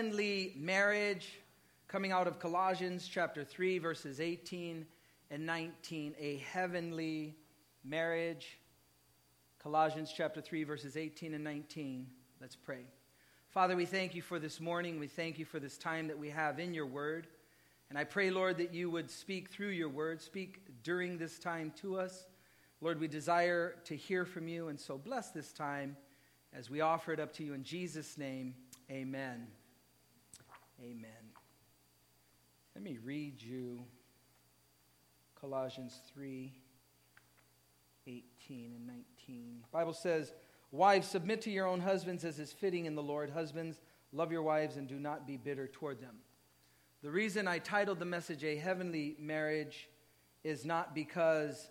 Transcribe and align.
heavenly 0.00 0.54
marriage 0.56 1.28
coming 1.86 2.10
out 2.10 2.26
of 2.26 2.38
Colossians 2.38 3.06
chapter 3.06 3.44
3, 3.44 3.76
verses 3.76 4.18
18 4.18 4.86
and 5.30 5.44
19. 5.44 6.14
A 6.18 6.38
heavenly 6.38 7.36
marriage. 7.84 8.58
Colossians 9.62 10.10
chapter 10.16 10.40
3, 10.40 10.64
verses 10.64 10.96
18 10.96 11.34
and 11.34 11.44
19. 11.44 12.06
Let's 12.40 12.56
pray. 12.56 12.86
Father, 13.50 13.76
we 13.76 13.84
thank 13.84 14.14
you 14.14 14.22
for 14.22 14.38
this 14.38 14.58
morning. 14.58 14.98
We 14.98 15.06
thank 15.06 15.38
you 15.38 15.44
for 15.44 15.60
this 15.60 15.76
time 15.76 16.08
that 16.08 16.18
we 16.18 16.30
have 16.30 16.58
in 16.58 16.72
your 16.72 16.86
word. 16.86 17.26
And 17.90 17.98
I 17.98 18.04
pray, 18.04 18.30
Lord, 18.30 18.56
that 18.56 18.72
you 18.72 18.88
would 18.88 19.10
speak 19.10 19.50
through 19.50 19.72
your 19.72 19.90
word, 19.90 20.22
speak 20.22 20.62
during 20.82 21.18
this 21.18 21.38
time 21.38 21.74
to 21.82 22.00
us. 22.00 22.24
Lord, 22.80 22.98
we 22.98 23.06
desire 23.06 23.74
to 23.84 23.94
hear 23.94 24.24
from 24.24 24.48
you, 24.48 24.68
and 24.68 24.80
so 24.80 24.96
bless 24.96 25.28
this 25.28 25.52
time 25.52 25.94
as 26.54 26.70
we 26.70 26.80
offer 26.80 27.12
it 27.12 27.20
up 27.20 27.34
to 27.34 27.44
you 27.44 27.52
in 27.52 27.64
Jesus' 27.64 28.16
name. 28.16 28.54
Amen. 28.90 29.46
Amen. 30.82 31.10
Let 32.74 32.82
me 32.82 32.96
read 33.04 33.42
you 33.42 33.84
Colossians 35.38 36.00
3 36.14 36.54
18 38.06 38.72
and 38.74 38.86
19. 38.86 39.58
The 39.60 39.68
Bible 39.70 39.92
says, 39.92 40.32
Wives, 40.72 41.06
submit 41.06 41.42
to 41.42 41.50
your 41.50 41.66
own 41.66 41.80
husbands 41.80 42.24
as 42.24 42.38
is 42.38 42.52
fitting 42.52 42.86
in 42.86 42.94
the 42.94 43.02
Lord. 43.02 43.28
Husbands, 43.28 43.82
love 44.12 44.32
your 44.32 44.42
wives 44.42 44.76
and 44.76 44.88
do 44.88 44.98
not 44.98 45.26
be 45.26 45.36
bitter 45.36 45.68
toward 45.68 46.00
them. 46.00 46.16
The 47.02 47.10
reason 47.10 47.46
I 47.46 47.58
titled 47.58 47.98
the 47.98 48.06
message 48.06 48.42
A 48.42 48.56
Heavenly 48.56 49.16
Marriage 49.18 49.90
is 50.44 50.64
not 50.64 50.94
because 50.94 51.68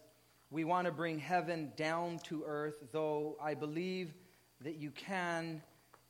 we 0.52 0.66
want 0.66 0.85
to 0.85 0.91
bring 0.91 1.17
heaven 1.17 1.71
down 1.75 2.19
to 2.25 2.44
earth, 2.45 2.75
though 2.91 3.38
I 3.41 3.55
believe 3.55 4.13
that 4.61 4.75
you 4.75 4.91
can 4.91 5.63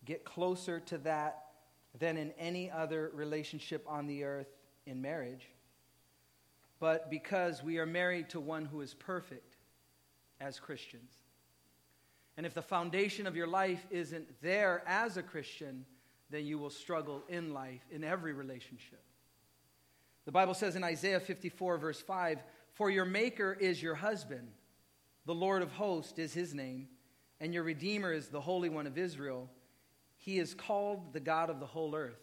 get 0.04 0.26
closer 0.26 0.82
to 0.82 0.98
that 1.00 1.49
than 1.98 2.18
in 2.18 2.32
any 2.38 2.70
other 2.70 3.12
relationship 3.14 3.84
on 3.88 4.08
the 4.08 4.24
earth 4.24 4.50
in 4.86 5.02
marriage, 5.02 5.48
but 6.80 7.10
because 7.10 7.64
we 7.64 7.78
are 7.78 7.86
married 7.86 8.30
to 8.30 8.40
one 8.40 8.66
who 8.66 8.82
is 8.82 8.94
perfect 8.94 9.56
as 10.40 10.60
Christians. 10.60 11.12
And 12.38 12.46
if 12.46 12.54
the 12.54 12.62
foundation 12.62 13.28
of 13.28 13.36
your 13.36 13.48
life 13.48 13.86
isn't 13.90 14.42
there 14.42 14.82
as 14.88 15.18
a 15.18 15.24
Christian, 15.24 15.86
then 16.30 16.46
you 16.46 16.58
will 16.58 16.70
struggle 16.70 17.24
in 17.28 17.54
life, 17.54 17.82
in 17.92 18.04
every 18.04 18.34
relationship. 18.34 19.02
The 20.26 20.32
Bible 20.32 20.54
says 20.54 20.76
in 20.76 20.84
Isaiah 20.84 21.20
54, 21.20 21.78
verse 21.78 22.00
5 22.00 22.40
For 22.74 22.90
your 22.90 23.06
Maker 23.06 23.58
is 23.60 23.82
your 23.82 23.96
husband, 23.96 24.48
the 25.26 25.36
Lord 25.36 25.62
of 25.62 25.72
hosts 25.72 26.18
is 26.18 26.34
his 26.34 26.54
name, 26.54 26.88
and 27.40 27.54
your 27.54 27.64
Redeemer 27.64 28.14
is 28.14 28.28
the 28.28 28.42
Holy 28.42 28.70
One 28.70 28.88
of 28.88 28.98
Israel. 28.98 29.50
He 30.20 30.38
is 30.38 30.54
called 30.54 31.14
the 31.14 31.20
God 31.20 31.50
of 31.50 31.60
the 31.60 31.66
whole 31.66 31.96
earth. 31.96 32.20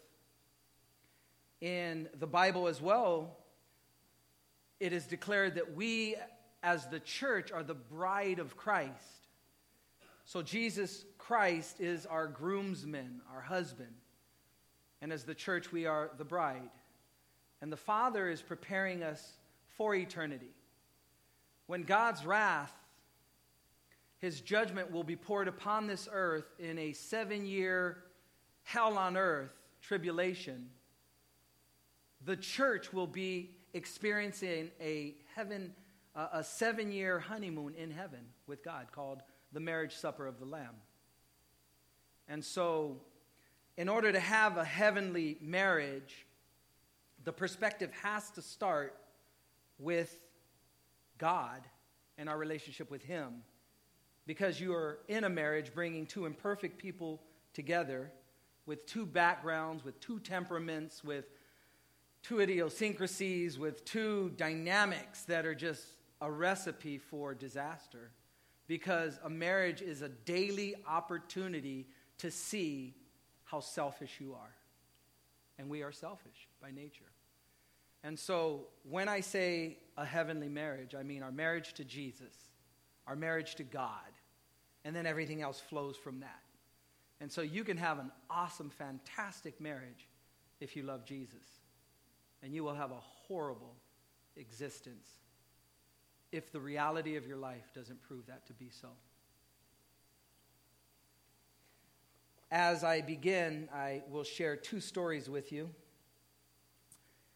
In 1.59 2.07
the 2.19 2.27
Bible 2.27 2.67
as 2.67 2.81
well, 2.81 3.37
it 4.79 4.93
is 4.93 5.07
declared 5.07 5.55
that 5.55 5.75
we, 5.75 6.15
as 6.61 6.87
the 6.87 6.99
church, 6.99 7.51
are 7.51 7.63
the 7.63 7.73
bride 7.73 8.37
of 8.39 8.55
Christ. 8.55 9.27
So 10.25 10.41
Jesus 10.41 11.03
Christ 11.17 11.79
is 11.79 12.05
our 12.05 12.27
groomsman, 12.27 13.21
our 13.33 13.41
husband. 13.41 13.93
And 15.01 15.11
as 15.11 15.23
the 15.23 15.35
church, 15.35 15.71
we 15.71 15.85
are 15.85 16.11
the 16.17 16.25
bride. 16.25 16.69
And 17.61 17.71
the 17.71 17.77
Father 17.77 18.29
is 18.29 18.41
preparing 18.41 19.01
us 19.01 19.33
for 19.77 19.95
eternity. 19.95 20.53
When 21.65 21.83
God's 21.83 22.25
wrath 22.25 22.73
his 24.19 24.41
judgment 24.41 24.91
will 24.91 25.03
be 25.03 25.15
poured 25.15 25.47
upon 25.47 25.87
this 25.87 26.09
earth 26.11 26.51
in 26.59 26.77
a 26.79 26.93
seven 26.93 27.45
year 27.45 28.03
hell 28.63 28.97
on 28.97 29.15
earth 29.15 29.53
tribulation. 29.81 30.69
The 32.25 32.35
church 32.35 32.91
will 32.91 33.07
be 33.07 33.51
experiencing 33.73 34.71
a 34.81 35.15
heaven, 35.35 35.73
uh, 36.15 36.27
a 36.33 36.43
seven 36.43 36.91
year 36.91 37.19
honeymoon 37.19 37.75
in 37.75 37.91
heaven 37.91 38.21
with 38.47 38.63
God 38.63 38.87
called 38.91 39.21
the 39.53 39.59
marriage 39.59 39.95
supper 39.95 40.25
of 40.25 40.39
the 40.39 40.45
Lamb. 40.45 40.75
And 42.27 42.43
so, 42.43 42.97
in 43.77 43.87
order 43.87 44.11
to 44.11 44.19
have 44.19 44.57
a 44.57 44.65
heavenly 44.65 45.37
marriage, 45.39 46.25
the 47.23 47.31
perspective 47.31 47.91
has 48.01 48.29
to 48.31 48.41
start 48.41 48.95
with 49.77 50.19
God 51.19 51.61
and 52.17 52.27
our 52.27 52.37
relationship 52.37 52.89
with 52.89 53.03
Him 53.03 53.43
because 54.27 54.59
you 54.59 54.73
are 54.73 54.99
in 55.07 55.23
a 55.23 55.29
marriage 55.29 55.73
bringing 55.73 56.05
two 56.05 56.25
imperfect 56.25 56.77
people 56.77 57.21
together 57.53 58.11
with 58.67 58.85
two 58.85 59.05
backgrounds, 59.05 59.83
with 59.83 59.99
two 60.01 60.19
temperaments, 60.19 61.03
with 61.03 61.25
two 62.21 62.41
idiosyncrasies, 62.41 63.57
with 63.57 63.85
two 63.85 64.31
dynamics 64.35 65.23
that 65.23 65.45
are 65.45 65.55
just 65.55 65.83
a 66.21 66.29
recipe 66.29 66.97
for 66.97 67.33
disaster. 67.33 68.11
Because 68.67 69.17
a 69.23 69.29
marriage 69.29 69.81
is 69.81 70.01
a 70.01 70.09
daily 70.09 70.75
opportunity 70.85 71.87
to 72.17 72.29
see 72.29 72.93
how 73.45 73.61
selfish 73.61 74.17
you 74.19 74.33
are. 74.33 74.53
And 75.57 75.69
we 75.69 75.83
are 75.83 75.93
selfish 75.93 76.49
by 76.61 76.71
nature. 76.71 77.05
And 78.03 78.19
so 78.19 78.67
when 78.83 79.07
I 79.07 79.21
say 79.21 79.77
a 79.95 80.03
heavenly 80.03 80.49
marriage, 80.49 80.93
I 80.95 81.03
mean 81.03 81.23
our 81.23 81.31
marriage 81.31 81.73
to 81.75 81.85
Jesus, 81.85 82.35
our 83.07 83.15
marriage 83.15 83.55
to 83.55 83.63
God, 83.63 84.11
and 84.85 84.95
then 84.95 85.05
everything 85.05 85.41
else 85.41 85.59
flows 85.59 85.95
from 85.97 86.19
that. 86.21 86.41
And 87.19 87.31
so 87.31 87.41
you 87.41 87.63
can 87.63 87.77
have 87.77 87.99
an 87.99 88.11
awesome, 88.29 88.69
fantastic 88.69 89.59
marriage 89.59 90.07
if 90.59 90.75
you 90.75 90.83
love 90.83 91.05
Jesus. 91.05 91.61
And 92.43 92.53
you 92.53 92.63
will 92.63 92.75
have 92.75 92.91
a 92.91 92.99
horrible 93.27 93.75
existence 94.35 95.07
if 96.31 96.51
the 96.51 96.59
reality 96.59 97.15
of 97.15 97.25
your 97.25 97.37
life 97.37 97.71
doesn't 97.73 98.01
prove 98.03 98.27
that 98.27 98.45
to 98.47 98.53
be 98.53 98.69
so. 98.69 98.89
As 102.51 102.83
I 102.83 103.01
begin, 103.01 103.67
I 103.73 104.03
will 104.09 104.23
share 104.23 104.55
two 104.55 104.79
stories 104.79 105.29
with 105.29 105.51
you. 105.51 105.69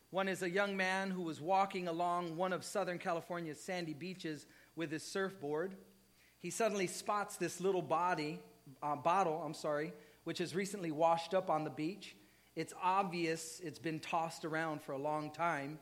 One 0.10 0.28
is 0.28 0.44
a 0.44 0.50
young 0.50 0.78
man 0.78 1.10
who 1.10 1.22
was 1.22 1.42
walking 1.42 1.88
along 1.88 2.38
one 2.38 2.54
of 2.54 2.64
Southern 2.64 2.98
California's 2.98 3.60
sandy 3.60 3.94
beaches 3.94 4.46
with 4.76 4.92
his 4.92 5.04
surfboard 5.04 5.76
he 6.42 6.50
suddenly 6.50 6.88
spots 6.88 7.38
this 7.38 7.62
little 7.62 7.84
body, 7.84 8.40
uh, 8.82 8.96
bottle, 8.96 9.42
I'm 9.46 9.54
sorry, 9.54 9.94
which 10.24 10.40
has 10.40 10.56
recently 10.56 10.92
washed 10.92 11.34
up 11.34 11.50
on 11.50 11.64
the 11.64 11.70
beach. 11.70 12.16
It's 12.56 12.74
obvious 12.82 13.62
it's 13.64 13.80
been 13.80 14.00
tossed 14.00 14.44
around 14.44 14.82
for 14.82 14.94
a 14.94 14.98
long 14.98 15.32
time. 15.32 15.80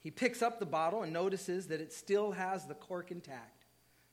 He 0.00 0.10
picks 0.10 0.42
up 0.42 0.58
the 0.58 0.66
bottle 0.66 1.02
and 1.02 1.12
notices 1.12 1.68
that 1.68 1.80
it 1.80 1.92
still 1.92 2.32
has 2.32 2.66
the 2.66 2.74
cork 2.74 3.10
intact. 3.12 3.64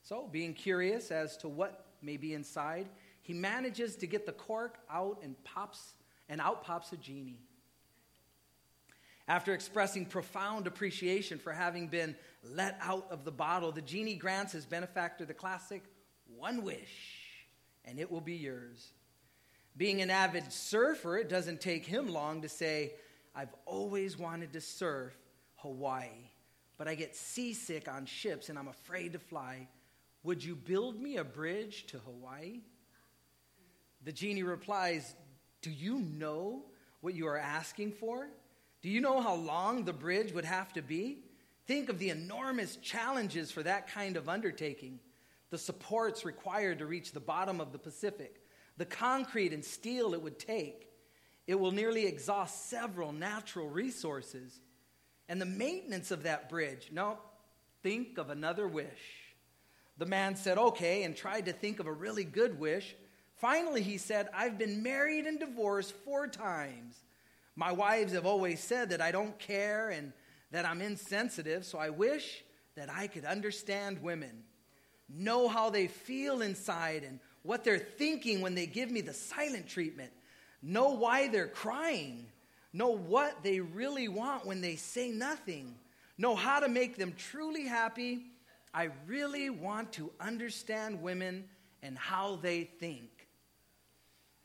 So, 0.03 0.29
being 0.31 0.53
curious 0.53 1.11
as 1.11 1.35
to 1.37 1.49
what 1.49 1.85
may 2.01 2.15
be 2.15 2.33
inside, 2.33 2.87
he 3.21 3.33
manages 3.33 3.95
to 3.97 4.07
get 4.07 4.25
the 4.25 4.31
cork 4.31 4.77
out 4.89 5.19
and 5.23 5.35
pops 5.43 5.93
and 6.29 6.39
out 6.39 6.63
pops 6.63 6.93
a 6.93 6.97
genie. 6.97 7.39
After 9.27 9.53
expressing 9.53 10.05
profound 10.05 10.67
appreciation 10.67 11.37
for 11.37 11.51
having 11.51 11.87
been 11.87 12.15
let 12.43 12.77
out 12.81 13.07
of 13.11 13.25
the 13.25 13.31
bottle, 13.31 13.71
the 13.71 13.81
genie 13.81 14.15
grants 14.15 14.53
his 14.53 14.65
benefactor 14.65 15.25
the 15.25 15.33
classic 15.33 15.83
one 16.37 16.63
wish, 16.63 17.45
and 17.83 17.99
it 17.99 18.09
will 18.09 18.21
be 18.21 18.35
yours. 18.35 18.91
Being 19.75 20.01
an 20.01 20.09
avid 20.09 20.51
surfer, 20.51 21.17
it 21.17 21.29
doesn't 21.29 21.61
take 21.61 21.85
him 21.85 22.07
long 22.07 22.41
to 22.41 22.49
say, 22.49 22.93
I've 23.35 23.53
always 23.65 24.17
wanted 24.17 24.53
to 24.53 24.61
surf 24.61 25.15
Hawaii, 25.57 26.31
but 26.77 26.87
I 26.87 26.95
get 26.95 27.15
seasick 27.15 27.87
on 27.87 28.05
ships 28.05 28.49
and 28.49 28.57
I'm 28.57 28.69
afraid 28.69 29.13
to 29.13 29.19
fly. 29.19 29.67
Would 30.23 30.43
you 30.43 30.55
build 30.55 30.99
me 30.99 31.17
a 31.17 31.23
bridge 31.23 31.85
to 31.87 31.99
Hawaii? 31.99 32.61
The 34.03 34.11
genie 34.11 34.43
replies, 34.43 35.13
Do 35.61 35.69
you 35.69 35.99
know 35.99 36.63
what 37.01 37.13
you 37.13 37.27
are 37.27 37.37
asking 37.37 37.91
for? 37.91 38.27
Do 38.81 38.89
you 38.89 39.01
know 39.01 39.21
how 39.21 39.35
long 39.35 39.83
the 39.83 39.93
bridge 39.93 40.31
would 40.33 40.45
have 40.45 40.71
to 40.73 40.81
be? 40.81 41.23
Think 41.65 41.89
of 41.89 41.99
the 41.99 42.09
enormous 42.09 42.77
challenges 42.77 43.51
for 43.51 43.63
that 43.63 43.91
kind 43.91 44.15
of 44.15 44.29
undertaking. 44.29 44.99
The 45.49 45.57
supports 45.57 46.25
required 46.25 46.79
to 46.79 46.85
reach 46.85 47.11
the 47.11 47.19
bottom 47.19 47.59
of 47.59 47.71
the 47.71 47.79
Pacific, 47.79 48.41
the 48.77 48.85
concrete 48.85 49.53
and 49.53 49.63
steel 49.63 50.13
it 50.13 50.21
would 50.21 50.39
take. 50.39 50.87
It 51.47 51.55
will 51.55 51.71
nearly 51.71 52.05
exhaust 52.05 52.69
several 52.69 53.11
natural 53.11 53.67
resources. 53.67 54.59
And 55.29 55.41
the 55.41 55.45
maintenance 55.45 56.11
of 56.11 56.23
that 56.23 56.49
bridge. 56.49 56.89
No, 56.91 57.17
think 57.83 58.17
of 58.17 58.29
another 58.29 58.67
wish. 58.67 59.27
The 59.97 60.05
man 60.05 60.35
said, 60.35 60.57
okay, 60.57 61.03
and 61.03 61.15
tried 61.15 61.45
to 61.45 61.53
think 61.53 61.79
of 61.79 61.87
a 61.87 61.91
really 61.91 62.23
good 62.23 62.59
wish. 62.59 62.95
Finally, 63.37 63.81
he 63.81 63.97
said, 63.97 64.29
I've 64.33 64.57
been 64.57 64.83
married 64.83 65.25
and 65.25 65.39
divorced 65.39 65.93
four 66.05 66.27
times. 66.27 66.95
My 67.57 67.71
wives 67.71 68.13
have 68.13 68.27
always 68.27 68.59
said 68.59 68.91
that 68.91 69.01
I 69.01 69.11
don't 69.11 69.37
care 69.39 69.89
and 69.89 70.13
that 70.51 70.63
I'm 70.63 70.79
insensitive, 70.79 71.65
so 71.65 71.79
I 71.79 71.89
wish 71.89 72.43
that 72.75 72.87
I 72.87 73.07
could 73.07 73.25
understand 73.25 74.03
women, 74.03 74.43
know 75.09 75.47
how 75.47 75.71
they 75.71 75.87
feel 75.87 76.43
inside 76.43 77.03
and 77.03 77.19
what 77.41 77.63
they're 77.63 77.79
thinking 77.79 78.41
when 78.41 78.53
they 78.53 78.67
give 78.67 78.91
me 78.91 79.01
the 79.01 79.13
silent 79.13 79.67
treatment. 79.67 80.11
know 80.61 80.89
why 80.89 81.27
they're 81.29 81.47
crying, 81.47 82.27
know 82.73 82.89
what 82.89 83.43
they 83.43 83.59
really 83.59 84.07
want 84.07 84.45
when 84.45 84.61
they 84.61 84.75
say 84.75 85.09
nothing, 85.09 85.75
know 86.17 86.35
how 86.35 86.59
to 86.59 86.67
make 86.67 86.95
them 86.95 87.13
truly 87.17 87.65
happy. 87.65 88.25
I 88.71 88.89
really 89.07 89.49
want 89.49 89.93
to 89.93 90.11
understand 90.19 91.01
women 91.01 91.45
and 91.81 91.97
how 91.97 92.35
they 92.35 92.65
think. 92.65 93.27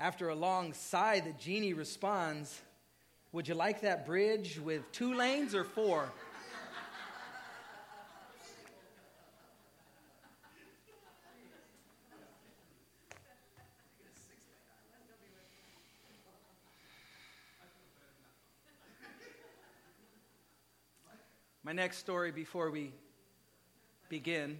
After 0.00 0.30
a 0.30 0.34
long 0.34 0.72
sigh, 0.72 1.20
the 1.20 1.32
genie 1.32 1.74
responds, 1.74 2.62
Would 3.32 3.48
you 3.48 3.54
like 3.54 3.80
that 3.80 4.04
bridge 4.04 4.60
with 4.62 4.92
two 4.92 5.14
lanes 5.14 5.54
or 5.54 5.64
four? 5.64 6.12
My 21.64 21.72
next 21.72 21.98
story 21.98 22.32
before 22.32 22.70
we 22.70 22.92
begin 24.10 24.58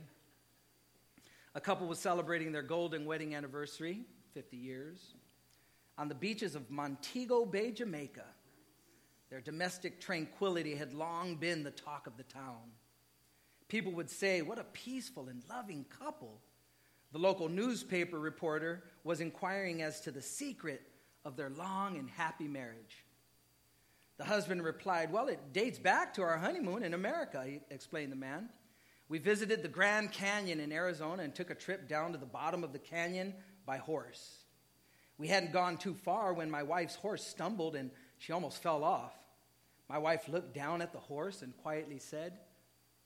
a 1.55 1.61
couple 1.61 1.87
was 1.87 1.99
celebrating 1.99 2.53
their 2.53 2.63
golden 2.63 3.05
wedding 3.05 3.35
anniversary, 3.35 4.01
50 4.33 4.57
years, 4.57 5.13
on 5.99 6.09
the 6.09 6.15
beaches 6.15 6.55
of 6.55 6.71
Montego 6.71 7.45
Bay, 7.45 7.71
Jamaica. 7.71 8.25
Their 9.33 9.41
domestic 9.41 9.99
tranquility 9.99 10.75
had 10.75 10.93
long 10.93 11.37
been 11.37 11.63
the 11.63 11.71
talk 11.71 12.07
of 12.07 12.19
the 12.19 12.23
town. 12.23 12.71
People 13.67 13.93
would 13.93 14.11
say, 14.11 14.43
What 14.43 14.59
a 14.59 14.65
peaceful 14.65 15.29
and 15.31 15.43
loving 15.49 15.87
couple. 15.89 16.43
The 17.13 17.19
local 17.19 17.49
newspaper 17.49 18.19
reporter 18.19 18.85
was 19.05 19.23
inquiring 19.23 19.81
as 19.81 20.03
to 20.03 20.11
the 20.11 20.21
secret 20.21 20.83
of 21.25 21.39
their 21.39 21.49
long 21.49 21.97
and 21.97 22.11
happy 22.11 22.47
marriage. 22.47 23.07
The 24.19 24.25
husband 24.25 24.65
replied, 24.65 25.11
Well, 25.11 25.29
it 25.29 25.55
dates 25.55 25.79
back 25.79 26.13
to 26.15 26.23
our 26.23 26.37
honeymoon 26.37 26.83
in 26.83 26.93
America, 26.93 27.43
he 27.47 27.61
explained 27.71 28.13
the 28.13 28.17
man. 28.17 28.51
We 29.09 29.19
visited 29.19 29.63
the 29.63 29.69
Grand 29.69 30.13
Canyon 30.13 30.61
in 30.61 30.73
Arizona 30.73 31.23
and 31.23 31.35
took 31.35 31.49
a 31.49 31.55
trip 31.55 31.89
down 31.89 32.13
to 32.13 32.19
the 32.19 32.27
bottom 32.27 32.63
of 32.63 32.75
the 32.75 32.79
canyon 32.79 33.33
by 33.65 33.79
horse. 33.79 34.45
We 35.17 35.29
hadn't 35.29 35.55
gone 35.55 35.79
too 35.79 35.95
far 35.95 36.35
when 36.35 36.51
my 36.51 36.63
wife's 36.63 36.97
horse 36.97 37.27
stumbled 37.27 37.77
and 37.77 37.91
she 38.19 38.35
almost 38.35 38.63
fell 38.63 38.85
off. 38.85 39.15
My 39.93 39.99
wife 39.99 40.27
looked 40.27 40.55
down 40.55 40.81
at 40.81 40.95
the 40.95 40.99
horse 40.99 41.43
and 41.43 41.55
quietly 41.59 41.99
said, 41.99 42.33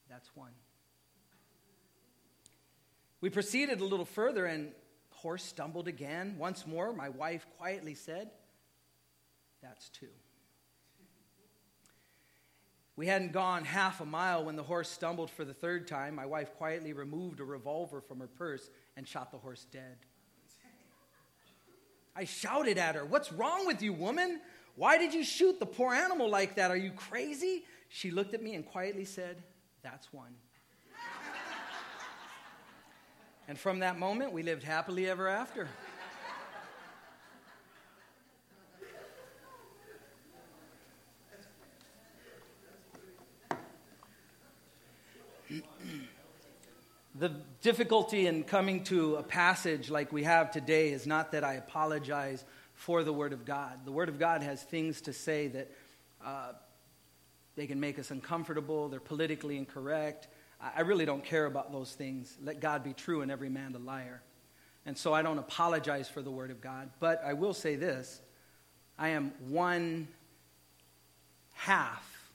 That's 0.08 0.30
one. 0.36 0.52
We 3.20 3.28
proceeded 3.28 3.80
a 3.80 3.84
little 3.84 4.04
further 4.04 4.46
and 4.46 4.68
the 5.10 5.16
horse 5.16 5.42
stumbled 5.42 5.88
again. 5.88 6.36
Once 6.38 6.64
more, 6.64 6.92
my 6.92 7.08
wife 7.08 7.44
quietly 7.58 7.94
said, 7.94 8.30
That's 9.60 9.88
two. 9.88 10.06
We 12.94 13.08
hadn't 13.08 13.32
gone 13.32 13.64
half 13.64 14.00
a 14.00 14.06
mile 14.06 14.44
when 14.44 14.54
the 14.54 14.62
horse 14.62 14.88
stumbled 14.88 15.28
for 15.28 15.44
the 15.44 15.52
third 15.52 15.88
time. 15.88 16.14
My 16.14 16.26
wife 16.26 16.54
quietly 16.54 16.92
removed 16.92 17.40
a 17.40 17.44
revolver 17.44 18.00
from 18.00 18.20
her 18.20 18.28
purse 18.28 18.70
and 18.96 19.08
shot 19.08 19.32
the 19.32 19.38
horse 19.38 19.66
dead. 19.72 19.96
I 22.14 22.26
shouted 22.26 22.78
at 22.78 22.94
her, 22.94 23.04
What's 23.04 23.32
wrong 23.32 23.66
with 23.66 23.82
you, 23.82 23.92
woman? 23.92 24.40
Why 24.76 24.98
did 24.98 25.14
you 25.14 25.24
shoot 25.24 25.58
the 25.58 25.66
poor 25.66 25.94
animal 25.94 26.28
like 26.28 26.56
that? 26.56 26.70
Are 26.70 26.76
you 26.76 26.92
crazy? 26.92 27.64
She 27.88 28.10
looked 28.10 28.34
at 28.34 28.42
me 28.42 28.54
and 28.54 28.64
quietly 28.64 29.06
said, 29.06 29.42
That's 29.82 30.12
one. 30.12 30.34
and 33.48 33.58
from 33.58 33.78
that 33.80 33.98
moment, 33.98 34.32
we 34.32 34.42
lived 34.42 34.62
happily 34.62 35.08
ever 35.08 35.28
after. 35.28 35.68
The 47.18 47.30
difficulty 47.62 48.26
in 48.26 48.44
coming 48.44 48.84
to 48.84 49.16
a 49.16 49.22
passage 49.22 49.88
like 49.88 50.12
we 50.12 50.24
have 50.24 50.50
today 50.50 50.90
is 50.90 51.06
not 51.06 51.32
that 51.32 51.44
I 51.44 51.54
apologize 51.54 52.44
for 52.76 53.02
the 53.02 53.12
Word 53.12 53.32
of 53.32 53.44
God. 53.44 53.84
The 53.84 53.90
Word 53.90 54.08
of 54.08 54.18
God 54.18 54.42
has 54.42 54.62
things 54.62 55.00
to 55.02 55.12
say 55.12 55.48
that 55.48 55.72
uh, 56.24 56.52
they 57.56 57.66
can 57.66 57.80
make 57.80 57.98
us 57.98 58.10
uncomfortable, 58.10 58.88
they're 58.88 59.00
politically 59.00 59.56
incorrect. 59.56 60.28
I 60.58 60.82
really 60.82 61.04
don't 61.04 61.22
care 61.22 61.44
about 61.44 61.70
those 61.70 61.92
things. 61.92 62.34
Let 62.42 62.60
God 62.60 62.82
be 62.82 62.94
true 62.94 63.20
and 63.20 63.30
every 63.30 63.50
man 63.50 63.74
a 63.74 63.78
liar. 63.78 64.22
And 64.86 64.96
so 64.96 65.12
I 65.12 65.20
don't 65.20 65.38
apologize 65.38 66.08
for 66.08 66.22
the 66.22 66.30
Word 66.30 66.50
of 66.50 66.60
God. 66.62 66.90
But 67.00 67.22
I 67.24 67.32
will 67.34 67.52
say 67.52 67.76
this 67.76 68.20
I 68.98 69.08
am 69.10 69.32
one 69.48 70.08
half 71.52 72.32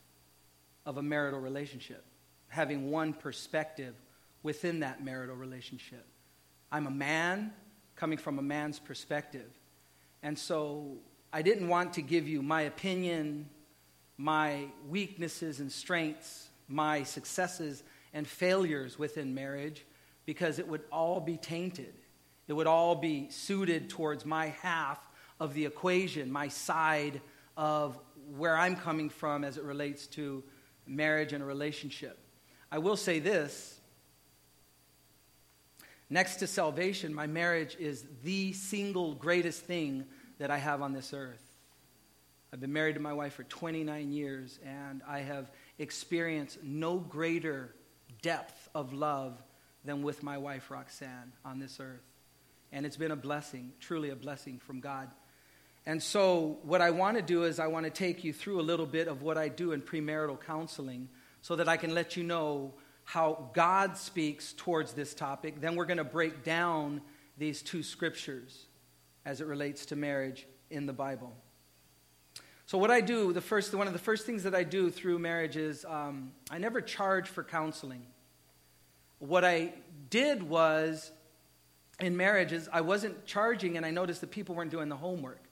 of 0.85 0.97
a 0.97 1.03
marital 1.03 1.39
relationship, 1.39 2.03
having 2.47 2.91
one 2.91 3.13
perspective 3.13 3.95
within 4.43 4.81
that 4.81 5.03
marital 5.03 5.35
relationship. 5.35 6.05
I'm 6.71 6.87
a 6.87 6.91
man 6.91 7.53
coming 7.95 8.17
from 8.17 8.39
a 8.39 8.41
man's 8.41 8.79
perspective. 8.79 9.49
And 10.23 10.37
so 10.37 10.97
I 11.33 11.41
didn't 11.41 11.67
want 11.67 11.93
to 11.93 12.01
give 12.01 12.27
you 12.27 12.41
my 12.41 12.61
opinion, 12.61 13.49
my 14.17 14.67
weaknesses 14.87 15.59
and 15.59 15.71
strengths, 15.71 16.49
my 16.67 17.03
successes 17.03 17.83
and 18.13 18.27
failures 18.27 18.99
within 18.99 19.33
marriage, 19.33 19.85
because 20.25 20.59
it 20.59 20.67
would 20.67 20.83
all 20.91 21.19
be 21.19 21.37
tainted. 21.37 21.93
It 22.47 22.53
would 22.53 22.67
all 22.67 22.95
be 22.95 23.29
suited 23.29 23.89
towards 23.89 24.25
my 24.25 24.47
half 24.61 24.99
of 25.39 25.53
the 25.53 25.65
equation, 25.65 26.31
my 26.31 26.47
side 26.47 27.21
of 27.57 27.97
where 28.37 28.57
I'm 28.57 28.75
coming 28.75 29.09
from 29.09 29.43
as 29.43 29.57
it 29.57 29.63
relates 29.63 30.07
to 30.07 30.43
marriage 30.85 31.33
and 31.33 31.43
a 31.43 31.45
relationship. 31.45 32.19
I 32.71 32.77
will 32.77 32.95
say 32.95 33.19
this 33.19 33.80
Next 36.11 36.35
to 36.37 36.47
salvation, 36.47 37.13
my 37.13 37.25
marriage 37.25 37.77
is 37.79 38.03
the 38.25 38.51
single 38.51 39.15
greatest 39.15 39.61
thing 39.61 40.03
that 40.39 40.51
I 40.51 40.57
have 40.57 40.81
on 40.81 40.91
this 40.91 41.13
earth. 41.13 41.41
I've 42.51 42.59
been 42.59 42.73
married 42.73 42.95
to 42.95 42.99
my 42.99 43.13
wife 43.13 43.35
for 43.35 43.45
29 43.45 44.11
years, 44.11 44.59
and 44.65 45.01
I 45.07 45.19
have 45.19 45.49
experienced 45.79 46.61
no 46.61 46.97
greater 46.97 47.73
depth 48.21 48.67
of 48.75 48.91
love 48.91 49.41
than 49.85 50.03
with 50.03 50.21
my 50.21 50.37
wife, 50.37 50.69
Roxanne, 50.69 51.31
on 51.45 51.59
this 51.59 51.79
earth. 51.79 52.03
And 52.73 52.85
it's 52.85 52.97
been 52.97 53.11
a 53.11 53.15
blessing, 53.15 53.71
truly 53.79 54.09
a 54.09 54.15
blessing 54.17 54.59
from 54.59 54.81
God. 54.81 55.09
And 55.85 56.03
so, 56.03 56.59
what 56.63 56.81
I 56.81 56.91
want 56.91 57.15
to 57.15 57.23
do 57.23 57.45
is, 57.45 57.57
I 57.57 57.67
want 57.67 57.85
to 57.85 57.89
take 57.89 58.25
you 58.25 58.33
through 58.33 58.59
a 58.59 58.63
little 58.63 58.85
bit 58.85 59.07
of 59.07 59.21
what 59.21 59.37
I 59.37 59.47
do 59.47 59.71
in 59.71 59.81
premarital 59.81 60.41
counseling 60.41 61.07
so 61.41 61.55
that 61.55 61.69
I 61.69 61.77
can 61.77 61.95
let 61.95 62.17
you 62.17 62.23
know 62.23 62.73
how 63.11 63.49
God 63.51 63.97
speaks 63.97 64.53
towards 64.53 64.93
this 64.93 65.13
topic. 65.13 65.59
Then 65.59 65.75
we're 65.75 65.85
going 65.85 65.97
to 65.97 66.03
break 66.05 66.45
down 66.45 67.01
these 67.37 67.61
two 67.61 67.83
scriptures 67.83 68.67
as 69.25 69.41
it 69.41 69.47
relates 69.47 69.87
to 69.87 69.97
marriage 69.97 70.47
in 70.69 70.85
the 70.85 70.93
Bible. 70.93 71.33
So, 72.67 72.77
what 72.77 72.89
I 72.89 73.01
do, 73.01 73.33
the 73.33 73.41
first, 73.41 73.75
one 73.75 73.85
of 73.85 73.91
the 73.91 73.99
first 73.99 74.25
things 74.25 74.43
that 74.43 74.55
I 74.55 74.63
do 74.63 74.89
through 74.89 75.19
marriage 75.19 75.57
is 75.57 75.83
um, 75.83 76.31
I 76.49 76.57
never 76.57 76.79
charge 76.79 77.27
for 77.27 77.43
counseling. 77.43 78.05
What 79.19 79.43
I 79.43 79.73
did 80.09 80.41
was, 80.41 81.11
in 81.99 82.15
marriages, 82.15 82.69
I 82.71 82.79
wasn't 82.79 83.25
charging, 83.25 83.75
and 83.75 83.85
I 83.85 83.91
noticed 83.91 84.21
that 84.21 84.31
people 84.31 84.55
weren't 84.55 84.71
doing 84.71 84.87
the 84.87 84.95
homework. 84.95 85.43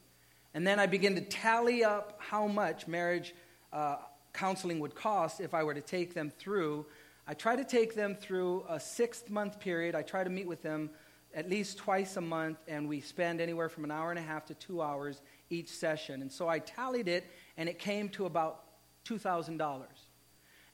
And 0.54 0.66
then 0.66 0.80
I 0.80 0.86
began 0.86 1.14
to 1.16 1.22
tally 1.22 1.84
up 1.84 2.20
how 2.20 2.48
much 2.48 2.88
marriage 2.88 3.36
uh, 3.74 3.98
counseling 4.32 4.80
would 4.80 4.96
cost 4.96 5.42
if 5.42 5.54
I 5.54 5.64
were 5.64 5.74
to 5.74 5.82
take 5.82 6.14
them 6.14 6.32
through 6.40 6.86
I 7.30 7.36
try 7.36 7.56
to 7.56 7.64
take 7.64 7.94
them 7.94 8.16
through 8.16 8.66
a 8.68 8.80
six 8.80 9.24
month 9.30 9.60
period. 9.60 9.94
I 9.94 10.02
try 10.02 10.24
to 10.24 10.32
meet 10.32 10.48
with 10.48 10.64
them 10.64 10.90
at 11.36 11.48
least 11.48 11.78
twice 11.78 12.18
a 12.18 12.22
month, 12.22 12.58
and 12.68 12.90
we 12.90 13.02
spend 13.02 13.40
anywhere 13.40 13.70
from 13.70 13.84
an 13.84 13.92
hour 13.92 14.10
and 14.10 14.18
a 14.18 14.22
half 14.24 14.48
to 14.48 14.56
two 14.56 14.82
hours 14.82 15.22
each 15.52 15.70
session. 15.70 16.24
And 16.24 16.32
so 16.32 16.48
I 16.48 16.58
tallied 16.58 17.08
it, 17.08 17.28
and 17.56 17.70
it 17.70 17.78
came 17.78 18.10
to 18.10 18.26
about 18.26 18.64
$2,000. 19.06 19.84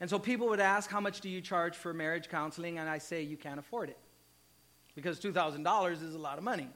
And 0.00 0.08
so 0.08 0.18
people 0.18 0.48
would 0.48 0.58
ask, 0.58 0.88
How 0.88 0.98
much 0.98 1.20
do 1.20 1.28
you 1.28 1.42
charge 1.42 1.76
for 1.76 1.92
marriage 1.92 2.30
counseling? 2.30 2.78
And 2.78 2.88
I 2.88 2.96
say, 2.96 3.20
You 3.20 3.36
can't 3.36 3.58
afford 3.58 3.90
it. 3.90 3.98
Because 4.94 5.20
$2,000 5.20 6.02
is 6.02 6.14
a 6.14 6.18
lot 6.18 6.38
of 6.38 6.44
money. 6.44 6.70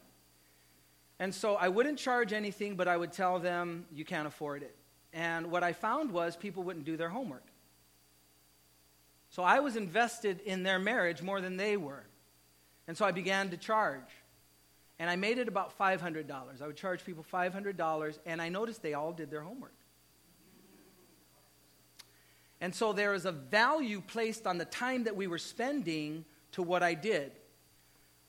And 1.19 1.35
so 1.35 1.55
I 1.55 1.69
wouldn't 1.69 1.99
charge 1.99 2.35
anything, 2.35 2.77
but 2.77 2.87
I 2.87 2.99
would 2.99 3.15
tell 3.15 3.39
them, 3.39 3.87
You 3.91 4.05
can't 4.05 4.29
afford 4.29 4.63
it. 4.63 4.77
And 5.15 5.51
what 5.51 5.63
I 5.63 5.73
found 5.73 6.13
was 6.13 6.37
people 6.37 6.65
wouldn't 6.65 6.85
do 6.85 6.99
their 6.99 7.09
homework. 7.09 7.50
So 9.31 9.43
I 9.45 9.61
was 9.61 9.77
invested 9.77 10.41
in 10.41 10.63
their 10.65 10.79
marriage 10.79 11.23
more 11.23 11.41
than 11.41 11.57
they 11.57 11.77
were. 11.77 12.05
And 12.89 12.97
so 12.97 13.05
I 13.05 13.13
began 13.13 13.51
to 13.51 13.57
charge. 13.57 14.01
And 14.99 15.09
I 15.09 15.17
made 15.17 15.39
it 15.39 15.49
about 15.49 15.79
$500. 15.79 16.61
I 16.61 16.67
would 16.67 16.77
charge 16.77 17.05
people 17.05 17.25
$500, 17.33 18.19
and 18.27 18.43
I 18.43 18.49
noticed 18.49 18.83
they 18.83 18.95
all 18.95 19.13
did 19.13 19.31
their 19.31 19.41
homework. 19.41 19.75
And 22.61 22.75
so 22.75 22.93
there 22.93 23.15
is 23.15 23.25
a 23.25 23.33
value 23.33 24.03
placed 24.03 24.47
on 24.47 24.59
the 24.59 24.67
time 24.67 25.05
that 25.05 25.17
we 25.17 25.27
were 25.27 25.39
spending 25.39 26.25
to 26.53 26.63
what 26.63 26.83
I 26.83 26.95
did. 26.95 27.33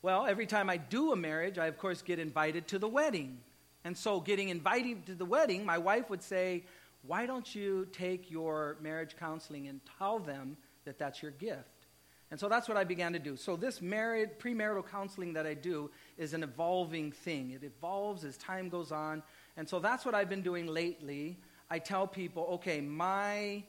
Well, 0.01 0.25
every 0.25 0.45
time 0.45 0.69
I 0.69 0.77
do 0.77 1.11
a 1.11 1.15
marriage, 1.15 1.57
I 1.57 1.67
of 1.67 1.77
course 1.77 2.01
get 2.01 2.17
invited 2.19 2.67
to 2.69 2.79
the 2.79 2.87
wedding. 2.87 3.39
And 3.83 3.97
so, 3.97 4.19
getting 4.19 4.49
invited 4.49 5.05
to 5.07 5.15
the 5.15 5.25
wedding, 5.25 5.65
my 5.65 5.77
wife 5.77 6.09
would 6.09 6.23
say, 6.23 6.63
Why 7.01 7.25
don't 7.25 7.53
you 7.53 7.87
take 7.91 8.31
your 8.31 8.77
marriage 8.79 9.15
counseling 9.19 9.67
and 9.67 9.81
tell 9.97 10.19
them 10.19 10.55
that 10.91 10.99
that's 10.99 11.21
your 11.21 11.31
gift? 11.31 11.87
And 12.29 12.39
so 12.39 12.47
that's 12.49 12.67
what 12.67 12.77
I 12.77 12.83
began 12.83 13.13
to 13.13 13.19
do. 13.19 13.35
So, 13.35 13.55
this 13.57 13.81
married, 13.81 14.39
premarital 14.39 14.87
counseling 14.89 15.33
that 15.33 15.45
I 15.45 15.53
do 15.53 15.89
is 16.17 16.33
an 16.33 16.43
evolving 16.43 17.11
thing. 17.11 17.51
It 17.51 17.63
evolves 17.63 18.23
as 18.23 18.37
time 18.37 18.69
goes 18.69 18.91
on. 18.91 19.23
And 19.57 19.67
so 19.67 19.79
that's 19.79 20.05
what 20.05 20.15
I've 20.15 20.29
been 20.29 20.41
doing 20.41 20.67
lately. 20.67 21.37
I 21.69 21.79
tell 21.79 22.07
people, 22.07 22.47
okay, 22.53 22.79
my 22.79 23.63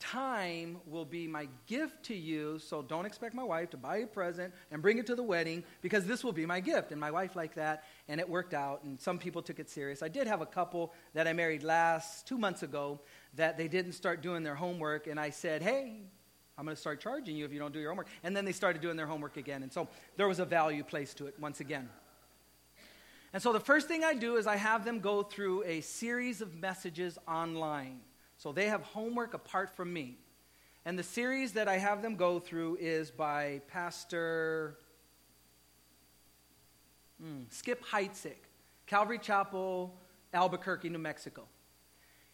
time 0.00 0.78
will 0.86 1.04
be 1.04 1.28
my 1.28 1.46
gift 1.66 2.02
to 2.04 2.14
you, 2.14 2.58
so 2.58 2.82
don't 2.82 3.04
expect 3.04 3.34
my 3.34 3.44
wife 3.44 3.70
to 3.70 3.76
buy 3.76 3.98
you 3.98 4.04
a 4.04 4.06
present 4.06 4.52
and 4.70 4.80
bring 4.80 4.98
it 4.98 5.06
to 5.06 5.14
the 5.14 5.22
wedding 5.22 5.62
because 5.82 6.06
this 6.06 6.24
will 6.24 6.32
be 6.32 6.46
my 6.46 6.58
gift. 6.58 6.90
And 6.90 7.00
my 7.00 7.10
wife 7.10 7.36
liked 7.36 7.56
that, 7.56 7.84
and 8.08 8.18
it 8.18 8.28
worked 8.28 8.54
out, 8.54 8.82
and 8.82 8.98
some 9.00 9.18
people 9.18 9.42
took 9.42 9.60
it 9.60 9.68
serious. 9.68 10.02
I 10.02 10.08
did 10.08 10.26
have 10.26 10.40
a 10.40 10.46
couple 10.46 10.92
that 11.14 11.28
I 11.28 11.32
married 11.32 11.62
last 11.62 12.26
two 12.26 12.38
months 12.38 12.62
ago 12.62 12.98
that 13.34 13.56
they 13.58 13.68
didn't 13.68 13.92
start 13.92 14.22
doing 14.22 14.42
their 14.42 14.54
homework, 14.56 15.06
and 15.06 15.20
I 15.20 15.30
said, 15.30 15.62
hey, 15.62 16.00
I'm 16.60 16.66
going 16.66 16.76
to 16.76 16.80
start 16.80 17.00
charging 17.00 17.36
you 17.36 17.46
if 17.46 17.54
you 17.54 17.58
don't 17.58 17.72
do 17.72 17.80
your 17.80 17.88
homework. 17.88 18.08
And 18.22 18.36
then 18.36 18.44
they 18.44 18.52
started 18.52 18.82
doing 18.82 18.94
their 18.94 19.06
homework 19.06 19.38
again. 19.38 19.62
And 19.62 19.72
so 19.72 19.88
there 20.18 20.28
was 20.28 20.40
a 20.40 20.44
value 20.44 20.84
placed 20.84 21.16
to 21.16 21.26
it 21.26 21.34
once 21.40 21.60
again. 21.60 21.88
And 23.32 23.42
so 23.42 23.54
the 23.54 23.60
first 23.60 23.88
thing 23.88 24.04
I 24.04 24.12
do 24.12 24.36
is 24.36 24.46
I 24.46 24.56
have 24.56 24.84
them 24.84 25.00
go 25.00 25.22
through 25.22 25.64
a 25.64 25.80
series 25.80 26.42
of 26.42 26.54
messages 26.54 27.16
online. 27.26 28.00
So 28.36 28.52
they 28.52 28.66
have 28.66 28.82
homework 28.82 29.32
apart 29.32 29.74
from 29.74 29.90
me. 29.90 30.18
And 30.84 30.98
the 30.98 31.02
series 31.02 31.52
that 31.54 31.66
I 31.66 31.78
have 31.78 32.02
them 32.02 32.16
go 32.16 32.38
through 32.38 32.76
is 32.78 33.10
by 33.10 33.62
Pastor 33.66 34.76
hmm, 37.18 37.44
Skip 37.48 37.82
Heitzig, 37.86 38.36
Calvary 38.86 39.18
Chapel, 39.18 39.94
Albuquerque, 40.34 40.90
New 40.90 40.98
Mexico. 40.98 41.44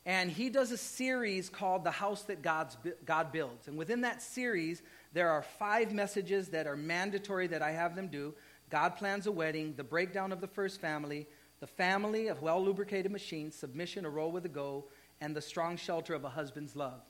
And 0.06 0.30
he 0.30 0.50
does 0.50 0.70
a 0.70 0.76
series 0.76 1.48
called 1.50 1.82
The 1.82 1.90
House 1.90 2.22
That 2.22 2.40
God's, 2.40 2.78
God 3.04 3.32
Builds. 3.32 3.66
And 3.66 3.76
within 3.76 4.02
that 4.02 4.22
series, 4.22 4.82
there 5.12 5.28
are 5.28 5.42
five 5.42 5.92
messages 5.92 6.48
that 6.50 6.68
are 6.68 6.76
mandatory 6.76 7.48
that 7.48 7.60
I 7.60 7.72
have 7.72 7.96
them 7.96 8.06
do 8.06 8.32
God 8.70 8.90
plans 8.96 9.26
a 9.26 9.32
wedding, 9.32 9.74
the 9.76 9.84
breakdown 9.84 10.32
of 10.32 10.40
the 10.40 10.48
first 10.48 10.80
family, 10.80 11.26
the 11.60 11.66
family 11.66 12.28
of 12.28 12.40
well 12.40 12.64
lubricated 12.64 13.10
machines, 13.10 13.54
submission, 13.54 14.04
a 14.04 14.10
role 14.10 14.30
with 14.30 14.44
a 14.44 14.48
go, 14.48 14.84
and 15.20 15.34
the 15.34 15.42
strong 15.42 15.76
shelter 15.76 16.14
of 16.14 16.24
a 16.24 16.28
husband's 16.28 16.76
love. 16.76 17.00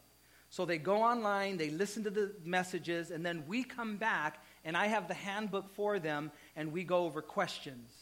So 0.48 0.64
they 0.64 0.78
go 0.78 1.02
online, 1.02 1.56
they 1.56 1.70
listen 1.70 2.04
to 2.04 2.10
the 2.10 2.32
messages, 2.44 3.10
and 3.10 3.24
then 3.26 3.44
we 3.46 3.64
come 3.64 3.96
back, 3.96 4.42
and 4.64 4.76
I 4.76 4.86
have 4.86 5.08
the 5.08 5.14
handbook 5.14 5.74
for 5.74 5.98
them, 5.98 6.30
and 6.54 6.72
we 6.72 6.84
go 6.84 7.04
over 7.04 7.20
questions. 7.20 7.92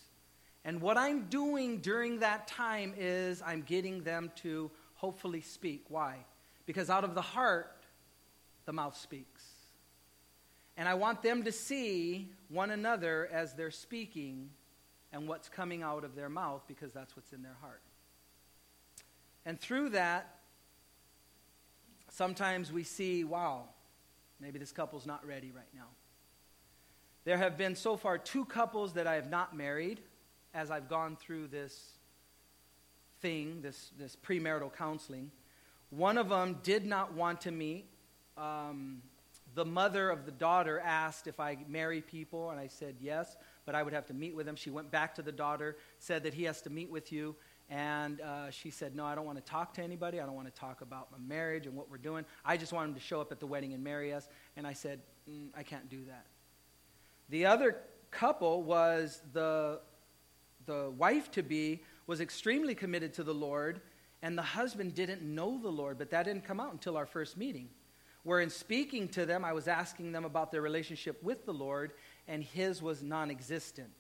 And 0.65 0.81
what 0.81 0.97
I'm 0.97 1.27
doing 1.27 1.79
during 1.79 2.21
that 2.21 2.47
time 2.47 2.95
is 2.97 3.43
I'm 3.45 3.63
getting 3.63 4.03
them 4.03 4.31
to 4.37 4.71
hopefully 4.95 5.41
speak. 5.41 5.85
Why? 5.89 6.17
Because 6.67 6.91
out 6.91 7.05
of 7.05 7.15
the 7.15 7.23
heart, 7.23 7.85
the 8.65 8.73
mouth 8.73 8.97
speaks. 8.97 9.45
And 10.77 10.89
I 10.89 10.95
want 10.95 11.23
them 11.23 11.45
to 11.45 11.53
see 11.53 12.31
one 12.49 12.71
another 12.71 13.29
as 13.33 13.55
they're 13.55 13.71
speaking 13.71 14.51
and 15.13 15.29
what's 15.29 15.49
coming 15.49 15.83
out 15.83 16.05
of 16.05 16.17
their 16.17 16.29
mouth 16.29 16.63
because 16.67 16.93
that's 16.93 17.17
what's 17.17 17.33
in 17.33 17.43
their 17.43 17.57
heart. 17.61 17.83
And 19.47 19.61
through 19.61 19.91
that, 19.91 20.39
sometimes 22.11 22.73
we 22.73 22.83
see, 22.83 23.23
wow, 23.25 23.65
maybe 24.41 24.59
this 24.59 24.73
couple's 24.73 25.07
not 25.07 25.25
ready 25.27 25.53
right 25.55 25.73
now. 25.75 25.87
There 27.25 27.39
have 27.39 27.57
been 27.57 27.77
so 27.77 27.97
far 27.97 28.19
two 28.19 28.45
couples 28.45 28.95
that 28.95 29.07
I 29.07 29.15
have 29.15 29.31
not 29.31 29.57
married 29.57 30.01
as 30.53 30.71
I've 30.71 30.89
gone 30.89 31.17
through 31.17 31.49
this 31.49 31.94
thing, 33.25 33.63
this, 33.63 33.91
this 33.99 34.17
premarital 34.17 34.71
counseling. 34.77 35.31
One 35.89 36.19
of 36.19 36.29
them 36.29 36.59
did 36.63 36.85
not 36.85 37.15
want 37.15 37.41
to 37.43 37.51
meet. 37.51 37.87
Um, 38.37 39.01
the 39.55 39.65
mother 39.65 40.11
of 40.11 40.27
the 40.27 40.31
daughter 40.31 40.79
asked 40.79 41.27
if 41.27 41.41
I 41.41 41.57
marry 41.67 42.03
people, 42.03 42.51
and 42.51 42.61
I 42.61 42.67
said 42.67 42.97
yes, 43.01 43.39
but 43.65 43.75
I 43.75 43.83
would 43.83 43.95
have 43.95 44.05
to 44.09 44.15
meet 44.15 44.35
with 44.35 44.47
him. 44.47 44.57
She 44.57 44.69
went 44.69 44.91
back 44.91 45.15
to 45.15 45.23
the 45.23 45.33
daughter, 45.33 45.79
said 45.99 46.23
that 46.25 46.35
he 46.35 46.45
has 46.45 46.61
to 46.63 46.71
meet 46.71 46.91
with 46.91 47.13
you. 47.13 47.35
And 47.71 48.21
uh, 48.21 48.51
she 48.51 48.69
said, 48.69 48.95
No, 48.95 49.07
I 49.07 49.15
don't 49.15 49.25
want 49.25 49.39
to 49.39 49.51
talk 49.51 49.73
to 49.75 49.83
anybody. 49.83 50.21
I 50.21 50.27
don't 50.27 50.35
want 50.35 50.55
to 50.55 50.61
talk 50.61 50.83
about 50.83 51.11
my 51.11 51.17
marriage 51.27 51.67
and 51.67 51.75
what 51.75 51.91
we're 51.91 51.97
doing. 51.97 52.27
I 52.45 52.59
just 52.59 52.75
want 52.75 52.91
him 52.91 52.95
to 52.95 53.01
show 53.01 53.23
up 53.23 53.33
at 53.33 53.41
the 53.41 53.47
wedding 53.47 53.73
and 53.73 53.83
marry 53.83 54.13
us. 54.13 54.29
And 54.59 54.67
I 54.67 54.75
said, 54.75 55.01
mm, 55.31 55.49
I 55.57 55.63
can't 55.63 55.89
do 55.89 56.05
that. 56.09 56.27
The 57.31 57.47
other 57.47 57.79
couple 58.11 58.63
was 58.63 59.23
the, 59.33 59.81
the 60.67 60.91
wife 60.91 61.31
to 61.31 61.43
be 61.43 61.81
was 62.07 62.21
extremely 62.21 62.75
committed 62.75 63.15
to 63.15 63.23
the 63.23 63.35
Lord, 63.35 63.81
and 64.23 64.37
the 64.37 64.43
husband 64.43 64.95
didn't 64.95 65.23
know 65.23 65.59
the 65.61 65.71
Lord, 65.71 65.99
but 65.99 66.11
that 66.11 66.25
didn't 66.25 66.45
come 66.45 66.61
out 66.61 66.73
until 66.73 66.97
our 66.97 67.07
first 67.07 67.37
meeting. 67.37 67.69
Where 68.23 68.41
in 68.41 68.51
speaking 68.51 69.09
to 69.09 69.27
them, 69.27 69.45
I 69.45 69.53
was 69.53 69.69
asking 69.69 70.13
them 70.13 70.25
about 70.25 70.51
their 70.51 70.63
relationship 70.63 71.23
with 71.23 71.45
the 71.45 71.53
Lord, 71.53 71.93
and 72.27 72.43
his 72.43 72.81
was 72.81 73.03
non 73.03 73.31
existent. 73.31 73.91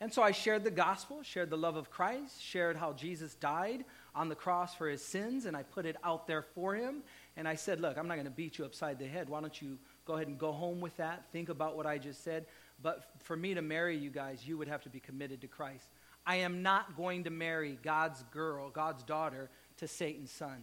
And 0.00 0.12
so 0.12 0.22
I 0.22 0.32
shared 0.32 0.64
the 0.64 0.70
gospel, 0.70 1.22
shared 1.22 1.50
the 1.50 1.56
love 1.56 1.76
of 1.76 1.90
Christ, 1.90 2.42
shared 2.42 2.76
how 2.76 2.92
Jesus 2.92 3.34
died 3.36 3.84
on 4.14 4.28
the 4.28 4.34
cross 4.34 4.74
for 4.74 4.88
his 4.88 5.02
sins, 5.02 5.46
and 5.46 5.56
I 5.56 5.62
put 5.62 5.86
it 5.86 5.96
out 6.02 6.26
there 6.26 6.42
for 6.42 6.74
him. 6.74 7.02
And 7.36 7.46
I 7.46 7.54
said, 7.54 7.80
Look, 7.80 7.96
I'm 7.96 8.08
not 8.08 8.14
going 8.14 8.26
to 8.26 8.30
beat 8.30 8.58
you 8.58 8.64
upside 8.64 8.98
the 8.98 9.06
head. 9.06 9.28
Why 9.28 9.40
don't 9.40 9.60
you 9.62 9.78
go 10.04 10.14
ahead 10.14 10.28
and 10.28 10.38
go 10.38 10.52
home 10.52 10.80
with 10.80 10.96
that? 10.96 11.24
Think 11.32 11.48
about 11.48 11.76
what 11.76 11.86
I 11.86 11.98
just 11.98 12.24
said. 12.24 12.46
But 12.82 13.04
for 13.22 13.36
me 13.36 13.54
to 13.54 13.62
marry 13.62 13.96
you 13.96 14.10
guys, 14.10 14.46
you 14.46 14.58
would 14.58 14.68
have 14.68 14.82
to 14.82 14.88
be 14.88 15.00
committed 15.00 15.40
to 15.42 15.48
Christ. 15.48 15.88
I 16.26 16.36
am 16.36 16.62
not 16.62 16.96
going 16.96 17.24
to 17.24 17.30
marry 17.30 17.78
God's 17.82 18.22
girl, 18.24 18.70
God's 18.70 19.02
daughter, 19.02 19.50
to 19.76 19.88
Satan's 19.88 20.30
son. 20.30 20.62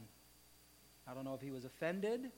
I 1.07 1.13
don't 1.13 1.25
know 1.25 1.33
if 1.33 1.41
he 1.41 1.51
was 1.51 1.65
offended, 1.65 2.31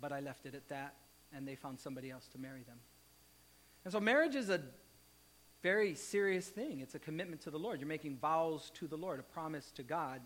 but 0.00 0.12
I 0.12 0.20
left 0.20 0.46
it 0.46 0.54
at 0.54 0.68
that, 0.68 0.94
and 1.34 1.46
they 1.46 1.54
found 1.54 1.80
somebody 1.80 2.10
else 2.10 2.28
to 2.28 2.38
marry 2.38 2.62
them. 2.62 2.78
And 3.84 3.92
so 3.92 4.00
marriage 4.00 4.34
is 4.34 4.50
a 4.50 4.60
very 5.62 5.94
serious 5.94 6.48
thing. 6.48 6.80
It's 6.80 6.94
a 6.94 6.98
commitment 6.98 7.40
to 7.42 7.50
the 7.50 7.58
Lord. 7.58 7.80
You're 7.80 7.88
making 7.88 8.18
vows 8.18 8.70
to 8.74 8.86
the 8.86 8.96
Lord, 8.96 9.18
a 9.18 9.22
promise 9.22 9.72
to 9.72 9.82
God. 9.82 10.20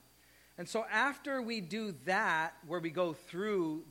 And 0.58 0.68
so 0.68 0.84
after 0.90 1.40
we 1.40 1.60
do 1.60 1.94
that, 2.04 2.54
where 2.66 2.80
we 2.80 2.90
go 2.90 3.14
through 3.14 3.84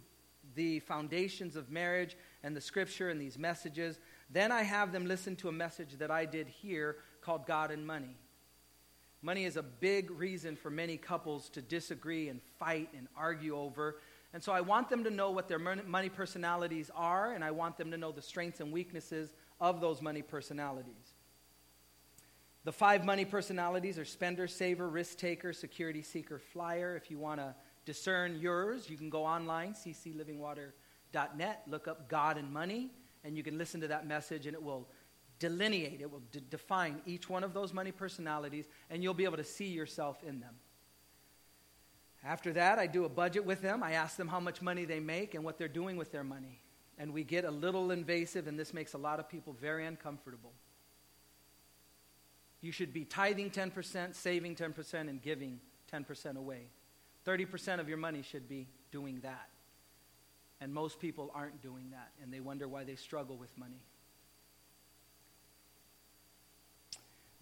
the 0.56 0.80
foundations 0.82 1.56
of 1.56 1.70
marriage 1.72 2.18
and 2.44 2.56
the 2.56 2.62
scripture 2.62 3.10
and 3.10 3.20
these 3.20 3.38
messages, 3.38 4.00
then 4.30 4.52
I 4.52 4.64
have 4.64 4.92
them 4.92 5.06
listen 5.06 5.36
to 5.38 5.50
a 5.50 5.52
message 5.52 5.98
that 6.00 6.12
I 6.12 6.26
did 6.26 6.48
here 6.48 6.98
called 7.22 7.46
God 7.46 7.72
and 7.72 7.86
Money. 7.86 8.16
Money 9.22 9.44
is 9.46 9.58
a 9.58 9.64
big 9.64 10.12
reason 10.12 10.56
for 10.56 10.70
many 10.70 10.96
couples 10.96 11.50
to 11.50 11.62
disagree 11.62 12.30
and 12.30 12.42
fight 12.58 12.90
and 12.98 13.08
argue 13.18 13.58
over. 13.58 13.98
And 14.34 14.42
so 14.42 14.54
I 14.54 14.62
want 14.62 14.90
them 14.90 15.04
to 15.04 15.10
know 15.10 15.32
what 15.32 15.48
their 15.48 15.60
money 15.60 16.10
personalities 16.10 16.90
are, 16.96 17.34
and 17.34 17.44
I 17.44 17.52
want 17.52 17.78
them 17.78 17.92
to 17.92 17.98
know 17.98 18.12
the 18.12 18.22
strengths 18.22 18.62
and 18.62 18.72
weaknesses 18.72 19.34
of 19.60 19.82
those 19.82 20.02
money 20.02 20.22
personalities. 20.22 21.16
The 22.64 22.72
five 22.72 23.04
money 23.06 23.26
personalities 23.26 23.98
are 23.98 24.06
spender, 24.06 24.48
saver, 24.48 24.88
risk 24.88 25.18
taker, 25.18 25.52
security 25.54 26.04
seeker, 26.04 26.40
flyer. 26.40 26.96
If 26.96 27.10
you 27.10 27.18
want 27.18 27.40
to 27.40 27.56
discern 27.86 28.40
yours, 28.40 28.90
you 28.90 28.98
can 28.98 29.10
go 29.10 29.26
online, 29.26 29.74
cclivingwater.net, 29.74 31.64
look 31.68 31.88
up 31.88 32.08
God 32.08 32.38
and 32.38 32.54
money, 32.54 32.92
and 33.24 33.36
you 33.36 33.44
can 33.44 33.58
listen 33.58 33.82
to 33.82 33.88
that 33.88 34.06
message, 34.06 34.46
and 34.46 34.54
it 34.54 34.62
will 34.62 34.88
delineate, 35.40 36.02
it 36.02 36.12
will 36.12 36.22
d- 36.32 36.42
define 36.50 37.02
each 37.06 37.30
one 37.30 37.44
of 37.44 37.54
those 37.54 37.74
money 37.74 37.92
personalities, 37.92 38.68
and 38.90 39.02
you'll 39.02 39.14
be 39.14 39.24
able 39.24 39.38
to 39.38 39.44
see 39.44 39.68
yourself 39.68 40.22
in 40.24 40.40
them. 40.40 40.56
After 42.24 42.52
that, 42.54 42.80
I 42.80 42.88
do 42.88 43.06
a 43.06 43.10
budget 43.10 43.46
with 43.46 43.62
them. 43.62 43.82
I 43.82 43.94
ask 43.94 44.18
them 44.18 44.28
how 44.28 44.42
much 44.42 44.62
money 44.62 44.86
they 44.86 45.00
make 45.00 45.36
and 45.36 45.44
what 45.44 45.58
they're 45.58 45.70
doing 45.70 45.96
with 45.96 46.12
their 46.12 46.24
money. 46.24 46.60
And 46.98 47.14
we 47.14 47.24
get 47.24 47.46
a 47.46 47.52
little 47.52 47.92
invasive, 47.92 48.48
and 48.48 48.60
this 48.60 48.74
makes 48.74 48.94
a 48.94 48.98
lot 48.98 49.20
of 49.20 49.30
people 49.30 49.54
very 49.54 49.86
uncomfortable. 49.86 50.52
You 52.62 52.74
should 52.74 52.92
be 52.92 53.06
tithing 53.06 53.52
10%, 53.52 54.16
saving 54.16 54.56
10%, 54.56 54.94
and 55.10 55.22
giving 55.22 55.62
10% 55.94 56.36
away. 56.36 56.68
30% 57.26 57.80
of 57.80 57.88
your 57.88 57.98
money 57.98 58.22
should 58.22 58.50
be 58.50 58.68
doing 58.92 59.22
that. 59.22 59.48
And 60.60 60.74
most 60.74 61.00
people 61.00 61.32
aren't 61.34 61.62
doing 61.62 61.92
that, 61.92 62.12
and 62.22 62.34
they 62.34 62.42
wonder 62.42 62.68
why 62.68 62.84
they 62.84 62.96
struggle 62.96 63.38
with 63.38 63.58
money. 63.58 63.82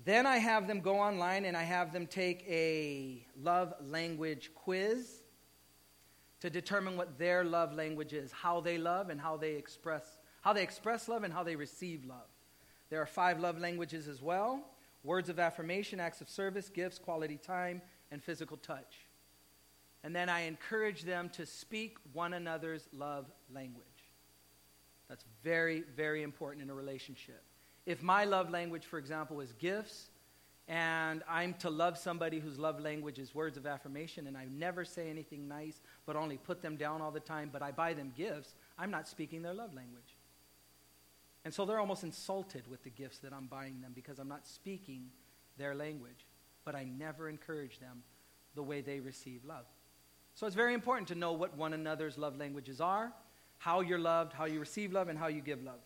Then 0.08 0.26
I 0.26 0.38
have 0.38 0.68
them 0.68 0.80
go 0.80 1.02
online 1.02 1.44
and 1.44 1.58
I 1.58 1.64
have 1.64 1.92
them 1.92 2.08
take 2.08 2.46
a 2.48 3.28
love 3.42 3.74
language 3.82 4.52
quiz 4.56 5.22
to 6.40 6.50
determine 6.50 6.96
what 6.96 7.18
their 7.18 7.44
love 7.44 7.74
language 7.74 8.14
is, 8.14 8.32
how 8.32 8.62
they 8.62 8.78
love 8.78 9.10
and 9.10 9.20
how 9.20 9.36
they 9.36 9.56
express 9.56 10.18
how 10.40 10.54
they 10.54 10.64
express 10.64 11.10
love 11.10 11.26
and 11.26 11.34
how 11.34 11.44
they 11.44 11.58
receive 11.58 12.06
love. 12.06 12.30
There 12.90 13.02
are 13.02 13.06
five 13.06 13.42
love 13.42 13.60
languages 13.60 14.08
as 14.08 14.22
well 14.22 14.62
words 15.04 15.28
of 15.28 15.40
affirmation, 15.40 16.00
acts 16.00 16.22
of 16.22 16.30
service, 16.30 16.70
gifts, 16.70 17.00
quality 17.00 17.36
time, 17.36 17.82
and 18.10 18.24
physical 18.24 18.56
touch. 18.56 19.08
And 20.06 20.16
then 20.16 20.30
I 20.30 20.44
encourage 20.44 21.04
them 21.04 21.28
to 21.34 21.46
speak 21.46 21.98
one 22.14 22.32
another's 22.32 22.88
love 22.94 23.26
language. 23.54 23.84
That's 25.10 25.26
very, 25.44 25.84
very 25.98 26.24
important 26.24 26.64
in 26.64 26.70
a 26.70 26.74
relationship. 26.74 27.44
If 27.88 28.04
my 28.04 28.26
love 28.26 28.50
language, 28.50 28.86
for 28.86 29.00
example, 29.00 29.40
is 29.40 29.54
gifts, 29.54 30.10
and 30.68 31.24
I'm 31.28 31.54
to 31.60 31.70
love 31.70 31.98
somebody 31.98 32.38
whose 32.38 32.60
love 32.60 32.82
language 32.82 33.18
is 33.18 33.34
words 33.34 33.56
of 33.56 33.66
affirmation, 33.66 34.28
and 34.28 34.38
I 34.38 34.46
never 34.52 34.84
say 34.84 35.10
anything 35.10 35.48
nice, 35.48 35.80
but 36.06 36.18
only 36.18 36.36
put 36.36 36.62
them 36.62 36.76
down 36.76 37.02
all 37.02 37.12
the 37.12 37.22
time, 37.22 37.50
but 37.52 37.62
I 37.62 37.72
buy 37.72 37.94
them 37.94 38.12
gifts, 38.18 38.56
I'm 38.78 38.92
not 38.92 39.08
speaking 39.08 39.42
their 39.42 39.54
love 39.54 39.74
language. 39.74 40.18
And 41.46 41.54
so 41.54 41.64
they're 41.64 41.80
almost 41.80 42.04
insulted 42.04 42.70
with 42.70 42.84
the 42.84 42.90
gifts 42.90 43.20
that 43.20 43.32
I'm 43.32 43.46
buying 43.46 43.80
them 43.80 43.94
because 43.96 44.20
I'm 44.20 44.28
not 44.28 44.46
speaking 44.46 45.06
their 45.58 45.74
language, 45.74 46.26
but 46.66 46.76
I 46.76 46.84
never 46.84 47.30
encourage 47.30 47.80
them 47.80 48.04
the 48.54 48.64
way 48.64 48.82
they 48.82 49.00
receive 49.00 49.46
love. 49.46 49.64
So 50.36 50.46
it's 50.46 50.58
very 50.58 50.74
important 50.74 51.08
to 51.08 51.16
know 51.16 51.32
what 51.32 51.56
one 51.56 51.72
another's 51.72 52.18
love 52.18 52.38
languages 52.38 52.82
are, 52.82 53.14
how 53.60 53.80
you're 53.80 53.98
loved, 53.98 54.34
how 54.34 54.44
you 54.44 54.60
receive 54.60 54.92
love, 54.92 55.08
and 55.08 55.18
how 55.18 55.28
you 55.28 55.40
give 55.40 55.64
love. 55.64 55.80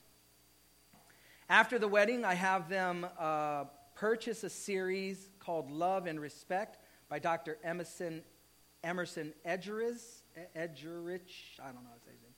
After 1.51 1.77
the 1.77 1.87
wedding, 1.89 2.23
I 2.23 2.33
have 2.35 2.69
them. 2.69 3.05
Uh, 3.19 3.65
purchase 3.93 4.45
a 4.45 4.49
series 4.49 5.27
called 5.37 5.69
Love 5.69 6.07
and 6.07 6.17
Respect 6.17 6.77
by 7.09 7.19
Dr. 7.19 7.57
Emerson, 7.61 8.23
Emerson 8.85 9.33
Edgerich. 9.45 10.21
Edgerich, 10.55 11.59
I 11.61 11.65
don't 11.65 11.83
know 11.83 11.89
how 11.89 11.97
to 11.97 12.05
say 12.05 12.11
his 12.13 12.21
name. 12.21 12.33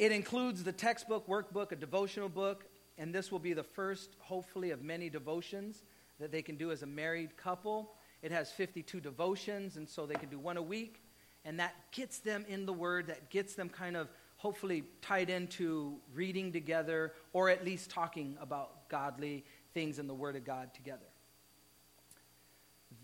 It 0.00 0.10
includes 0.10 0.64
the 0.64 0.72
textbook, 0.72 1.28
workbook, 1.28 1.70
a 1.70 1.76
devotional 1.76 2.28
book, 2.28 2.64
and 2.98 3.14
this 3.14 3.30
will 3.30 3.38
be 3.38 3.52
the 3.52 3.62
first, 3.62 4.16
hopefully, 4.18 4.72
of 4.72 4.82
many 4.82 5.08
devotions 5.08 5.84
that 6.18 6.32
they 6.32 6.42
can 6.42 6.56
do 6.56 6.72
as 6.72 6.82
a 6.82 6.86
married 6.86 7.36
couple. 7.36 7.92
It 8.22 8.32
has 8.32 8.50
52 8.50 8.98
devotions, 8.98 9.76
and 9.76 9.88
so 9.88 10.04
they 10.04 10.16
can 10.16 10.30
do 10.30 10.40
one 10.40 10.56
a 10.56 10.62
week, 10.62 11.00
and 11.44 11.60
that 11.60 11.76
gets 11.92 12.18
them 12.18 12.44
in 12.48 12.66
the 12.66 12.72
Word, 12.72 13.06
that 13.06 13.30
gets 13.30 13.54
them 13.54 13.68
kind 13.68 13.96
of 13.96 14.08
hopefully 14.40 14.84
tied 15.02 15.28
into 15.28 15.98
reading 16.14 16.50
together 16.50 17.12
or 17.34 17.50
at 17.50 17.62
least 17.62 17.90
talking 17.90 18.38
about 18.40 18.88
godly 18.88 19.44
things 19.74 19.98
in 19.98 20.06
the 20.06 20.14
Word 20.14 20.34
of 20.34 20.44
God 20.44 20.72
together. 20.72 21.04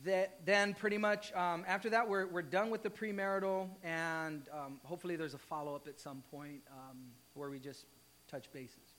That, 0.07 0.47
then, 0.47 0.73
pretty 0.73 0.97
much 0.97 1.35
um, 1.35 1.63
after 1.69 1.91
that, 1.91 2.09
we're, 2.09 2.27
we're 2.27 2.41
done 2.41 2.71
with 2.71 2.83
the 2.83 2.89
premarital, 2.89 3.69
and 3.85 4.49
um, 4.51 4.81
hopefully, 4.83 5.17
there's 5.17 5.35
a 5.35 5.39
follow 5.39 5.75
up 5.75 5.87
at 5.87 6.01
some 6.01 6.23
point 6.31 6.63
um, 6.71 6.97
where 7.35 7.51
we 7.51 7.59
just 7.59 7.85
touch 8.31 8.51
bases. 8.51 8.95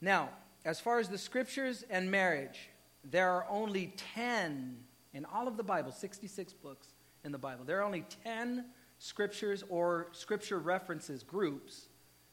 Now, 0.00 0.30
as 0.64 0.80
far 0.80 0.98
as 0.98 1.08
the 1.10 1.18
scriptures 1.18 1.84
and 1.90 2.10
marriage, 2.10 2.70
there 3.04 3.30
are 3.30 3.46
only 3.50 3.92
10 4.14 4.78
in 5.12 5.24
all 5.26 5.46
of 5.46 5.56
the 5.58 5.62
Bible, 5.62 5.92
66 5.92 6.54
books 6.54 6.88
in 7.22 7.32
the 7.32 7.38
Bible. 7.38 7.64
There 7.64 7.80
are 7.80 7.84
only 7.84 8.06
10 8.24 8.64
scriptures 9.04 9.62
or 9.68 10.08
scripture 10.12 10.58
references, 10.58 11.22
groups 11.22 11.88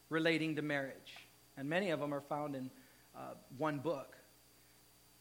relating 0.07 0.55
to 0.55 0.61
marriage. 0.61 1.27
And 1.57 1.67
many 1.67 1.89
of 1.89 1.99
them 1.99 2.13
are 2.13 2.21
found 2.21 2.55
in 2.55 2.71
uh, 3.13 3.33
one 3.57 3.79
book. 3.79 4.15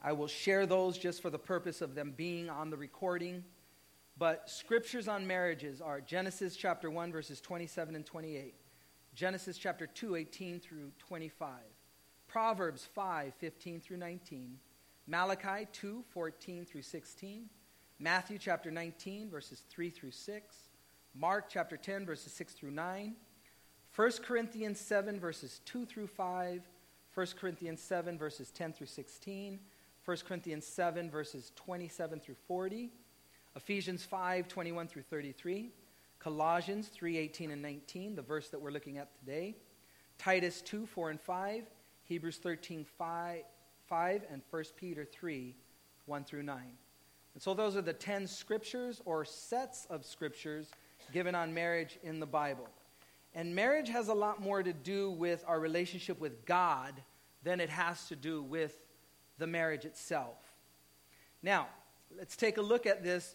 I 0.00 0.12
will 0.12 0.28
share 0.28 0.64
those 0.64 0.96
just 0.96 1.20
for 1.20 1.28
the 1.28 1.40
purpose 1.40 1.80
of 1.80 1.96
them 1.96 2.14
being 2.16 2.48
on 2.48 2.70
the 2.70 2.76
recording. 2.76 3.42
But 4.16 4.48
scriptures 4.48 5.08
on 5.08 5.26
marriages 5.26 5.80
are 5.80 6.00
Genesis 6.00 6.54
chapter 6.54 6.88
1, 6.88 7.10
verses 7.10 7.40
27 7.40 7.96
and 7.96 8.06
28, 8.06 8.54
Genesis 9.16 9.58
chapter 9.58 9.88
2, 9.88 10.14
18 10.14 10.60
through 10.60 10.92
25, 11.00 11.50
Proverbs 12.28 12.86
5, 12.94 13.34
15 13.38 13.80
through 13.80 13.96
19, 13.96 14.56
Malachi 15.08 15.66
2, 15.72 16.04
14 16.10 16.64
through 16.64 16.82
16, 16.82 17.46
Matthew 17.98 18.38
chapter 18.38 18.70
19, 18.70 19.28
verses 19.28 19.64
3 19.68 19.90
through 19.90 20.12
6, 20.12 20.69
Mark 21.14 21.46
chapter 21.48 21.76
10, 21.76 22.06
verses 22.06 22.32
6 22.32 22.52
through 22.54 22.70
9, 22.70 23.14
1 23.96 24.10
Corinthians 24.24 24.80
7, 24.80 25.18
verses 25.18 25.60
2 25.64 25.84
through 25.84 26.06
5, 26.06 26.68
1 27.14 27.26
Corinthians 27.38 27.80
7, 27.80 28.16
verses 28.16 28.50
10 28.52 28.72
through 28.72 28.86
16, 28.86 29.58
1 30.04 30.16
Corinthians 30.26 30.66
7, 30.66 31.10
verses 31.10 31.52
27 31.56 32.20
through 32.20 32.36
40, 32.46 32.90
Ephesians 33.56 34.04
5, 34.04 34.46
21 34.46 34.86
through 34.86 35.02
33, 35.02 35.70
Colossians 36.20 36.88
3, 36.88 37.18
18 37.18 37.50
and 37.50 37.62
19, 37.62 38.14
the 38.14 38.22
verse 38.22 38.48
that 38.48 38.60
we're 38.60 38.70
looking 38.70 38.98
at 38.98 39.08
today, 39.18 39.56
Titus 40.18 40.62
2, 40.62 40.86
4 40.86 41.10
and 41.10 41.20
5, 41.20 41.64
Hebrews 42.04 42.36
13, 42.36 42.84
5, 42.84 43.42
5 43.88 44.22
and 44.30 44.42
1 44.50 44.64
Peter 44.76 45.04
3, 45.04 45.56
1 46.06 46.24
through 46.24 46.44
9. 46.44 46.56
And 47.34 47.42
so 47.42 47.54
those 47.54 47.76
are 47.76 47.82
the 47.82 47.92
10 47.92 48.26
scriptures 48.26 49.00
or 49.04 49.24
sets 49.24 49.86
of 49.86 50.04
scriptures 50.04 50.70
given 51.12 51.34
on 51.34 51.54
marriage 51.54 51.98
in 52.02 52.20
the 52.20 52.26
Bible. 52.26 52.68
And 53.34 53.54
marriage 53.54 53.88
has 53.88 54.08
a 54.08 54.14
lot 54.14 54.40
more 54.40 54.62
to 54.62 54.72
do 54.72 55.10
with 55.10 55.44
our 55.46 55.60
relationship 55.60 56.20
with 56.20 56.44
God 56.44 56.94
than 57.42 57.60
it 57.60 57.70
has 57.70 58.08
to 58.08 58.16
do 58.16 58.42
with 58.42 58.76
the 59.38 59.46
marriage 59.46 59.84
itself. 59.84 60.36
Now, 61.42 61.68
let's 62.16 62.36
take 62.36 62.58
a 62.58 62.62
look 62.62 62.86
at 62.86 63.02
this. 63.02 63.34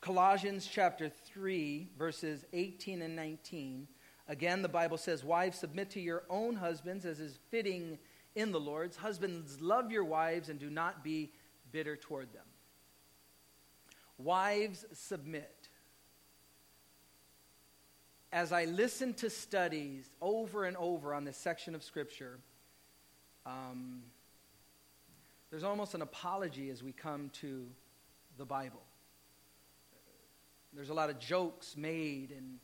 Colossians 0.00 0.68
chapter 0.70 1.08
3, 1.08 1.88
verses 1.96 2.44
18 2.52 3.02
and 3.02 3.14
19. 3.14 3.86
Again, 4.28 4.62
the 4.62 4.68
Bible 4.68 4.98
says, 4.98 5.24
Wives, 5.24 5.58
submit 5.58 5.90
to 5.90 6.00
your 6.00 6.24
own 6.28 6.56
husbands 6.56 7.04
as 7.04 7.20
is 7.20 7.38
fitting 7.50 7.98
in 8.34 8.50
the 8.50 8.60
Lord's. 8.60 8.96
Husbands, 8.96 9.60
love 9.60 9.92
your 9.92 10.04
wives 10.04 10.48
and 10.48 10.58
do 10.58 10.70
not 10.70 11.04
be 11.04 11.32
bitter 11.70 11.96
toward 11.96 12.32
them. 12.32 12.44
Wives, 14.18 14.84
submit 14.92 15.61
as 18.32 18.50
I 18.50 18.64
listened 18.64 19.18
to 19.18 19.28
studies 19.28 20.08
over 20.22 20.64
and 20.64 20.76
over 20.78 21.12
on 21.12 21.24
this 21.24 21.36
section 21.36 21.74
of 21.74 21.84
Scripture, 21.84 22.38
um, 23.44 24.02
there's 25.50 25.64
almost 25.64 25.94
an 25.94 26.00
apology 26.00 26.70
as 26.70 26.82
we 26.82 26.92
come 26.92 27.30
to 27.40 27.66
the 28.38 28.46
Bible. 28.46 28.80
There's 30.72 30.88
a 30.88 30.94
lot 30.94 31.10
of 31.10 31.18
jokes 31.18 31.76
made, 31.76 32.30
and 32.30 32.58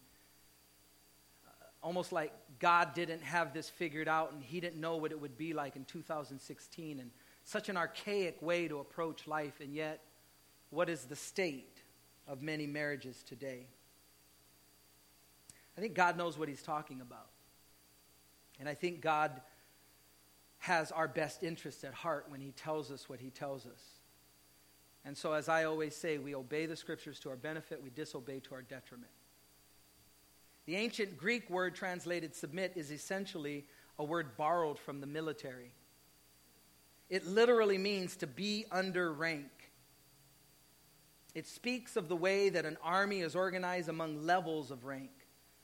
uh, 1.47 1.51
almost 1.83 2.13
like 2.13 2.33
God 2.59 2.95
didn't 2.95 3.23
have 3.23 3.53
this 3.53 3.69
figured 3.69 4.09
out 4.09 4.33
and 4.33 4.43
He 4.43 4.61
didn't 4.61 4.81
know 4.81 4.97
what 4.97 5.13
it 5.13 5.21
would 5.21 5.37
be 5.37 5.53
like 5.53 5.77
in 5.77 5.85
2016, 5.85 6.99
and 6.99 7.11
such 7.45 7.69
an 7.69 7.77
archaic 7.77 8.41
way 8.41 8.69
to 8.69 8.79
approach 8.79 9.27
life, 9.27 9.61
and 9.61 9.75
yet, 9.75 10.01
what 10.71 10.89
is 10.89 11.05
the 11.05 11.17
state 11.17 11.83
of 12.27 12.41
many 12.41 12.67
marriages 12.67 13.23
today? 13.23 13.67
I 15.79 15.81
think 15.81 15.95
God 15.95 16.17
knows 16.17 16.37
what 16.37 16.49
he's 16.49 16.61
talking 16.61 17.01
about. 17.01 17.29
And 18.59 18.69
I 18.69 18.75
think 18.75 19.01
God 19.01 19.41
has 20.59 20.91
our 20.91 21.07
best 21.07 21.45
interests 21.45 21.85
at 21.85 21.95
heart 21.95 22.27
when 22.29 22.41
he 22.41 22.51
tells 22.51 22.91
us 22.91 23.09
what 23.09 23.21
he 23.21 23.31
tells 23.31 23.65
us. 23.65 23.81
And 25.05 25.17
so, 25.17 25.35
as 25.35 25.49
I 25.49 25.67
always 25.67 25.95
say, 25.95 26.19
we 26.19 26.35
obey 26.35 26.67
the 26.67 26.75
scriptures 26.75 27.21
to 27.21 27.31
our 27.31 27.37
benefit, 27.37 27.81
we 27.81 27.91
disobey 27.91 28.41
to 28.41 28.57
our 28.57 28.63
detriment. 28.63 29.13
The 30.67 30.75
ancient 30.75 31.17
Greek 31.17 31.49
word 31.49 31.77
translated 31.77 32.35
submit 32.35 32.73
is 32.75 32.91
essentially 32.91 33.65
a 34.01 34.05
word 34.05 34.37
borrowed 34.37 34.81
from 34.81 35.01
the 35.01 35.07
military. 35.07 35.71
It 37.09 37.25
literally 37.25 37.79
means 37.79 38.17
to 38.17 38.27
be 38.27 38.67
under 38.73 39.13
rank. 39.13 39.71
It 41.37 41.47
speaks 41.47 41.95
of 41.95 42.09
the 42.09 42.17
way 42.17 42.49
that 42.49 42.65
an 42.65 42.79
army 42.83 43.21
is 43.21 43.37
organized 43.37 43.89
among 43.89 44.27
levels 44.27 44.73
of 44.73 44.85
rank 44.85 45.13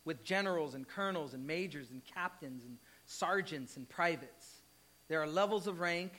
with 0.05 0.23
generals 0.25 0.75
and 0.75 0.87
colonels 0.87 1.35
and 1.35 1.47
majors 1.47 1.91
and 1.91 2.03
captains 2.05 2.65
and 2.65 2.79
sergeants 3.07 3.77
and 3.77 3.89
privates. 3.89 4.63
There 5.09 5.21
are 5.23 5.27
levels 5.27 5.67
of 5.67 5.81
rank, 5.81 6.13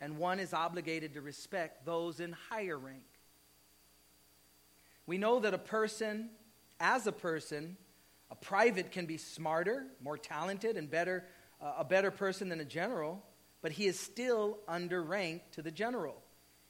and 0.00 0.18
one 0.18 0.40
is 0.40 0.52
obligated 0.52 1.14
to 1.14 1.20
respect 1.20 1.84
those 1.84 2.20
in 2.20 2.32
higher 2.50 2.78
rank. 2.78 3.04
We 5.06 5.18
know 5.18 5.40
that 5.40 5.54
a 5.54 5.58
person, 5.58 6.30
as 6.80 7.06
a 7.06 7.12
person, 7.12 7.76
a 8.30 8.34
private 8.34 8.92
can 8.92 9.06
be 9.06 9.18
smarter, 9.18 9.86
more 10.02 10.16
talented, 10.16 10.76
and 10.76 10.90
better, 10.90 11.24
uh, 11.60 11.74
a 11.78 11.84
better 11.84 12.10
person 12.10 12.48
than 12.48 12.60
a 12.60 12.64
general, 12.64 13.22
but 13.60 13.72
he 13.72 13.86
is 13.86 13.98
still 13.98 14.58
under 14.66 15.02
rank 15.02 15.42
to 15.52 15.62
the 15.62 15.70
general. 15.70 16.22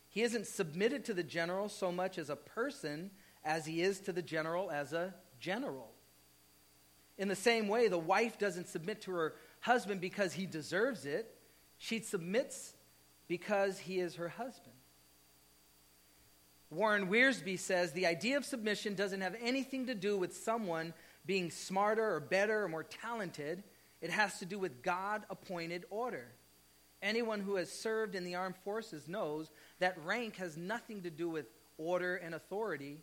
He 0.09 0.23
isn't 0.23 0.47
submitted 0.47 1.07
to 1.07 1.15
the 1.15 1.23
general 1.23 1.69
so 1.69 1.93
much 1.93 2.19
as 2.19 2.29
a 2.29 2.37
person 2.37 3.11
as 3.45 3.65
he 3.65 3.81
is 3.81 4.01
to 4.01 4.13
the 4.13 4.23
general 4.23 4.71
as 4.71 4.93
a 4.93 5.15
general. 5.41 5.91
In 7.19 7.29
the 7.29 7.37
same 7.37 7.69
way, 7.69 7.89
the 7.89 7.99
wife 7.99 8.39
doesn't 8.39 8.69
submit 8.69 9.03
to 9.03 9.13
her 9.13 9.35
husband 9.61 10.01
because 10.01 10.33
he 10.33 10.47
deserves 10.47 11.07
it, 11.07 11.35
she 11.79 12.01
submits 12.01 12.75
because 13.29 13.79
he 13.79 13.99
is 13.99 14.17
her 14.17 14.29
husband. 14.29 14.75
Warren 16.71 17.09
Wiersbe 17.09 17.59
says 17.59 17.93
the 17.93 18.07
idea 18.07 18.37
of 18.37 18.45
submission 18.45 18.95
doesn't 18.95 19.21
have 19.21 19.37
anything 19.43 19.87
to 19.87 19.95
do 19.95 20.17
with 20.17 20.37
someone 20.37 20.95
being 21.27 21.51
smarter 21.51 22.15
or 22.15 22.21
better 22.21 22.65
or 22.65 22.69
more 22.69 22.85
talented. 22.85 23.63
It 24.01 24.11
has 24.11 24.39
to 24.39 24.47
do 24.47 24.59
with 24.59 24.83
God 24.83 25.23
appointed 25.29 25.85
order. 25.91 26.29
Anyone 27.03 27.41
who 27.41 27.57
has 27.57 27.71
served 27.71 28.15
in 28.15 28.25
the 28.25 28.37
armed 28.37 28.57
forces 28.65 29.07
knows 29.07 29.51
that 29.81 29.99
rank 30.05 30.37
has 30.37 30.57
nothing 30.57 31.03
to 31.03 31.11
do 31.11 31.29
with 31.29 31.47
order 31.77 32.17
and 32.17 32.35
authority. 32.35 32.99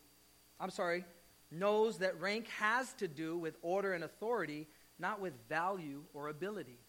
I'm 0.59 0.71
sorry, 0.71 1.05
knows 1.51 1.97
that 1.99 2.19
rank 2.19 2.47
has 2.59 2.93
to 2.93 3.07
do 3.07 3.37
with 3.37 3.57
order 3.61 3.93
and 3.93 4.03
authority, 4.03 4.67
not 4.97 5.19
with 5.19 5.33
value 5.47 6.03
or 6.13 6.27
ability. 6.27 6.79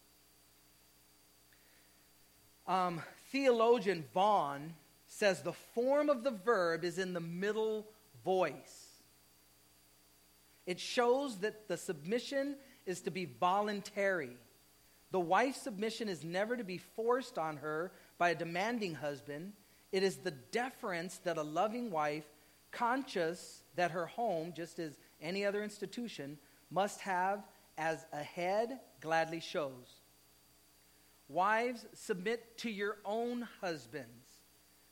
Um, 2.67 3.01
theologian 3.31 4.05
Vaughan 4.13 4.73
says 5.07 5.41
the 5.41 5.53
form 5.53 6.09
of 6.09 6.23
the 6.23 6.31
verb 6.31 6.83
is 6.83 6.97
in 6.97 7.13
the 7.13 7.19
middle 7.19 7.87
voice. 8.23 8.91
It 10.65 10.79
shows 10.79 11.39
that 11.39 11.67
the 11.67 11.77
submission 11.77 12.55
is 12.85 13.01
to 13.01 13.11
be 13.11 13.25
voluntary. 13.25 14.37
The 15.11 15.19
wife's 15.19 15.61
submission 15.61 16.07
is 16.07 16.23
never 16.23 16.55
to 16.55 16.63
be 16.63 16.77
forced 16.77 17.37
on 17.37 17.57
her 17.57 17.91
by 18.17 18.29
a 18.29 18.35
demanding 18.35 18.95
husband. 18.95 19.53
It 19.91 20.03
is 20.03 20.17
the 20.17 20.31
deference 20.31 21.17
that 21.25 21.37
a 21.37 21.43
loving 21.43 21.91
wife, 21.91 22.30
conscious 22.71 23.63
that 23.75 23.91
her 23.91 24.05
home, 24.05 24.53
just 24.55 24.79
as 24.79 24.97
any 25.21 25.45
other 25.45 25.63
institution, 25.63 26.37
must 26.69 27.01
have 27.01 27.43
as 27.77 28.05
a 28.13 28.23
head 28.23 28.79
gladly 28.99 29.39
shows. 29.39 30.01
Wives, 31.27 31.85
submit 31.93 32.57
to 32.59 32.69
your 32.69 32.97
own 33.05 33.47
husbands. 33.61 34.07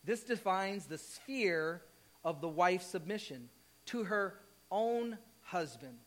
This 0.04 0.24
defines 0.24 0.86
the 0.86 0.98
sphere 0.98 1.82
of 2.24 2.42
the 2.42 2.48
wife's 2.48 2.86
submission 2.86 3.50
to 3.88 4.04
her 4.06 4.36
own 4.72 5.18
husband. 5.42 5.98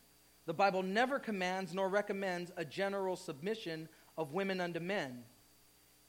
The 0.45 0.53
Bible 0.53 0.83
never 0.83 1.19
commands 1.19 1.73
nor 1.73 1.87
recommends 1.89 2.51
a 2.57 2.65
general 2.65 3.15
submission 3.15 3.87
of 4.17 4.33
women 4.33 4.59
unto 4.59 4.79
men. 4.79 5.23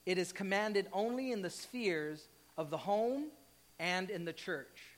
It 0.05 0.17
is 0.17 0.31
commanded 0.31 0.87
only 0.91 1.31
in 1.31 1.41
the 1.41 1.49
spheres 1.49 2.27
of 2.57 2.69
the 2.69 2.77
home 2.77 3.27
and 3.79 4.09
in 4.09 4.25
the 4.25 4.33
church. 4.33 4.94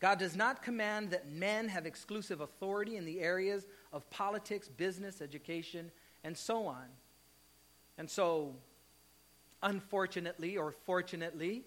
God 0.00 0.18
does 0.18 0.36
not 0.36 0.62
command 0.62 1.10
that 1.10 1.28
men 1.30 1.68
have 1.68 1.84
exclusive 1.84 2.40
authority 2.40 2.96
in 2.96 3.04
the 3.04 3.20
areas 3.20 3.66
of 3.92 4.08
politics, 4.10 4.68
business, 4.68 5.20
education, 5.20 5.90
and 6.22 6.36
so 6.36 6.66
on. 6.66 6.84
And 7.96 8.08
so, 8.08 8.54
unfortunately 9.62 10.56
or 10.56 10.72
fortunately, 10.86 11.64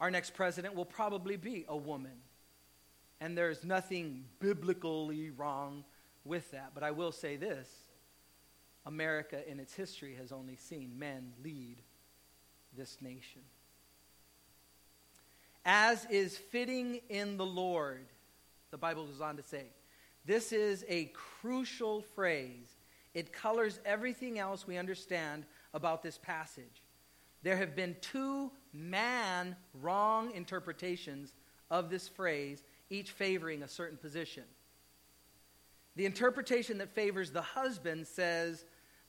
our 0.00 0.10
next 0.10 0.34
president 0.34 0.74
will 0.74 0.84
probably 0.84 1.36
be 1.36 1.64
a 1.68 1.76
woman. 1.76 2.18
And 3.20 3.36
there's 3.36 3.64
nothing 3.64 4.24
biblically 4.40 5.30
wrong 5.30 5.84
with 6.24 6.50
that. 6.50 6.70
But 6.74 6.82
I 6.82 6.90
will 6.90 7.12
say 7.12 7.36
this 7.36 7.68
America 8.86 9.48
in 9.48 9.60
its 9.60 9.74
history 9.74 10.16
has 10.16 10.32
only 10.32 10.56
seen 10.56 10.98
men 10.98 11.32
lead 11.44 11.82
this 12.76 12.98
nation. 13.00 13.42
As 15.64 16.06
is 16.06 16.36
fitting 16.36 17.00
in 17.08 17.36
the 17.36 17.46
Lord, 17.46 18.06
the 18.70 18.78
Bible 18.78 19.06
goes 19.06 19.20
on 19.20 19.36
to 19.36 19.42
say. 19.42 19.66
This 20.24 20.52
is 20.52 20.84
a 20.88 21.06
crucial 21.14 22.02
phrase. 22.02 22.76
It 23.14 23.32
colors 23.32 23.80
everything 23.84 24.38
else 24.38 24.66
we 24.66 24.76
understand 24.76 25.44
about 25.72 26.02
this 26.02 26.18
passage. 26.18 26.82
There 27.42 27.56
have 27.56 27.74
been 27.74 27.96
two 28.00 28.50
man 28.72 29.56
wrong 29.74 30.32
interpretations 30.32 31.34
of 31.70 31.90
this 31.90 32.08
phrase, 32.08 32.62
each 32.90 33.10
favoring 33.10 33.62
a 33.62 33.68
certain 33.68 33.96
position. 33.96 34.44
The 35.96 36.06
interpretation 36.06 36.78
that 36.78 36.94
favors 36.94 37.30
the 37.30 37.42
husband 37.42 38.06
says 38.06 38.64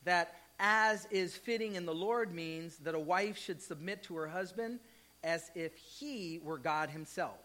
that 0.06 0.36
as 0.60 1.08
is 1.12 1.36
fitting 1.36 1.76
in 1.76 1.86
the 1.86 1.94
Lord 1.94 2.34
means 2.34 2.78
that 2.80 2.96
a 2.96 3.00
wife 3.00 3.38
should 3.38 3.62
submit 3.62 4.04
to 4.04 4.16
her 4.16 4.28
husband 4.28 4.80
as 5.24 5.50
if 5.56 5.76
he 5.76 6.40
were 6.44 6.58
God 6.58 6.90
himself. 6.90 7.40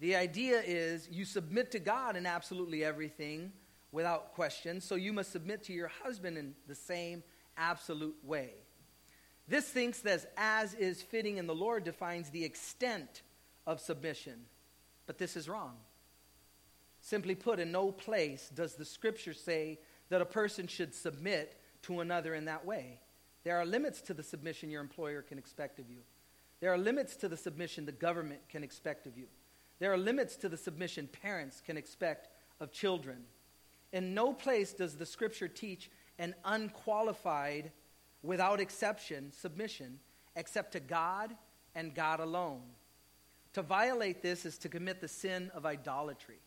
The 0.00 0.16
idea 0.16 0.62
is 0.64 1.08
you 1.10 1.24
submit 1.24 1.72
to 1.72 1.78
God 1.78 2.16
in 2.16 2.26
absolutely 2.26 2.84
everything 2.84 3.52
without 3.90 4.34
question, 4.34 4.80
so 4.80 4.94
you 4.94 5.12
must 5.12 5.32
submit 5.32 5.64
to 5.64 5.72
your 5.72 5.90
husband 6.04 6.38
in 6.38 6.54
the 6.66 6.74
same 6.74 7.22
absolute 7.56 8.16
way. 8.22 8.50
This 9.48 9.68
thinks 9.68 10.00
that 10.00 10.30
as 10.36 10.74
is 10.74 11.02
fitting 11.02 11.38
in 11.38 11.46
the 11.46 11.54
Lord 11.54 11.84
defines 11.84 12.30
the 12.30 12.44
extent 12.44 13.22
of 13.66 13.80
submission, 13.80 14.44
but 15.06 15.18
this 15.18 15.36
is 15.36 15.48
wrong. 15.48 15.76
Simply 17.00 17.34
put, 17.34 17.58
in 17.58 17.72
no 17.72 17.90
place 17.90 18.50
does 18.54 18.74
the 18.74 18.84
scripture 18.84 19.32
say 19.32 19.78
that 20.10 20.20
a 20.20 20.26
person 20.26 20.66
should 20.66 20.94
submit 20.94 21.58
to 21.82 22.00
another 22.00 22.34
in 22.34 22.44
that 22.44 22.66
way. 22.66 23.00
There 23.44 23.56
are 23.56 23.64
limits 23.64 24.00
to 24.02 24.14
the 24.14 24.22
submission 24.22 24.70
your 24.70 24.80
employer 24.80 25.22
can 25.22 25.38
expect 25.38 25.78
of 25.78 25.90
you. 25.90 26.00
There 26.60 26.72
are 26.72 26.78
limits 26.78 27.16
to 27.16 27.28
the 27.28 27.36
submission 27.36 27.86
the 27.86 27.92
government 27.92 28.40
can 28.48 28.64
expect 28.64 29.06
of 29.06 29.16
you. 29.16 29.26
There 29.78 29.92
are 29.92 29.98
limits 29.98 30.36
to 30.36 30.48
the 30.48 30.56
submission 30.56 31.08
parents 31.08 31.60
can 31.64 31.76
expect 31.76 32.28
of 32.60 32.72
children. 32.72 33.18
In 33.92 34.12
no 34.12 34.32
place 34.32 34.72
does 34.72 34.96
the 34.96 35.06
scripture 35.06 35.48
teach 35.48 35.90
an 36.18 36.34
unqualified, 36.44 37.70
without 38.22 38.60
exception, 38.60 39.30
submission 39.32 40.00
except 40.34 40.72
to 40.72 40.80
God 40.80 41.34
and 41.74 41.94
God 41.94 42.20
alone. 42.20 42.62
To 43.54 43.62
violate 43.62 44.20
this 44.20 44.44
is 44.44 44.58
to 44.58 44.68
commit 44.68 45.00
the 45.00 45.08
sin 45.08 45.50
of 45.54 45.64
idolatry. 45.64 46.40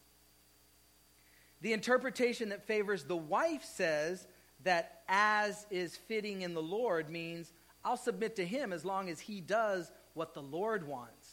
The 1.61 1.73
interpretation 1.73 2.49
that 2.49 2.65
favors 2.65 3.05
the 3.05 3.15
wife 3.15 3.63
says 3.63 4.27
that 4.63 5.01
as 5.07 5.65
is 5.69 5.95
fitting 5.95 6.41
in 6.41 6.53
the 6.53 6.61
Lord 6.61 7.09
means 7.09 7.51
I'll 7.83 7.97
submit 7.97 8.35
to 8.35 8.45
him 8.45 8.71
as 8.71 8.85
long 8.85 9.09
as 9.09 9.19
he 9.19 9.41
does 9.41 9.91
what 10.13 10.33
the 10.33 10.41
Lord 10.41 10.87
wants. 10.87 11.29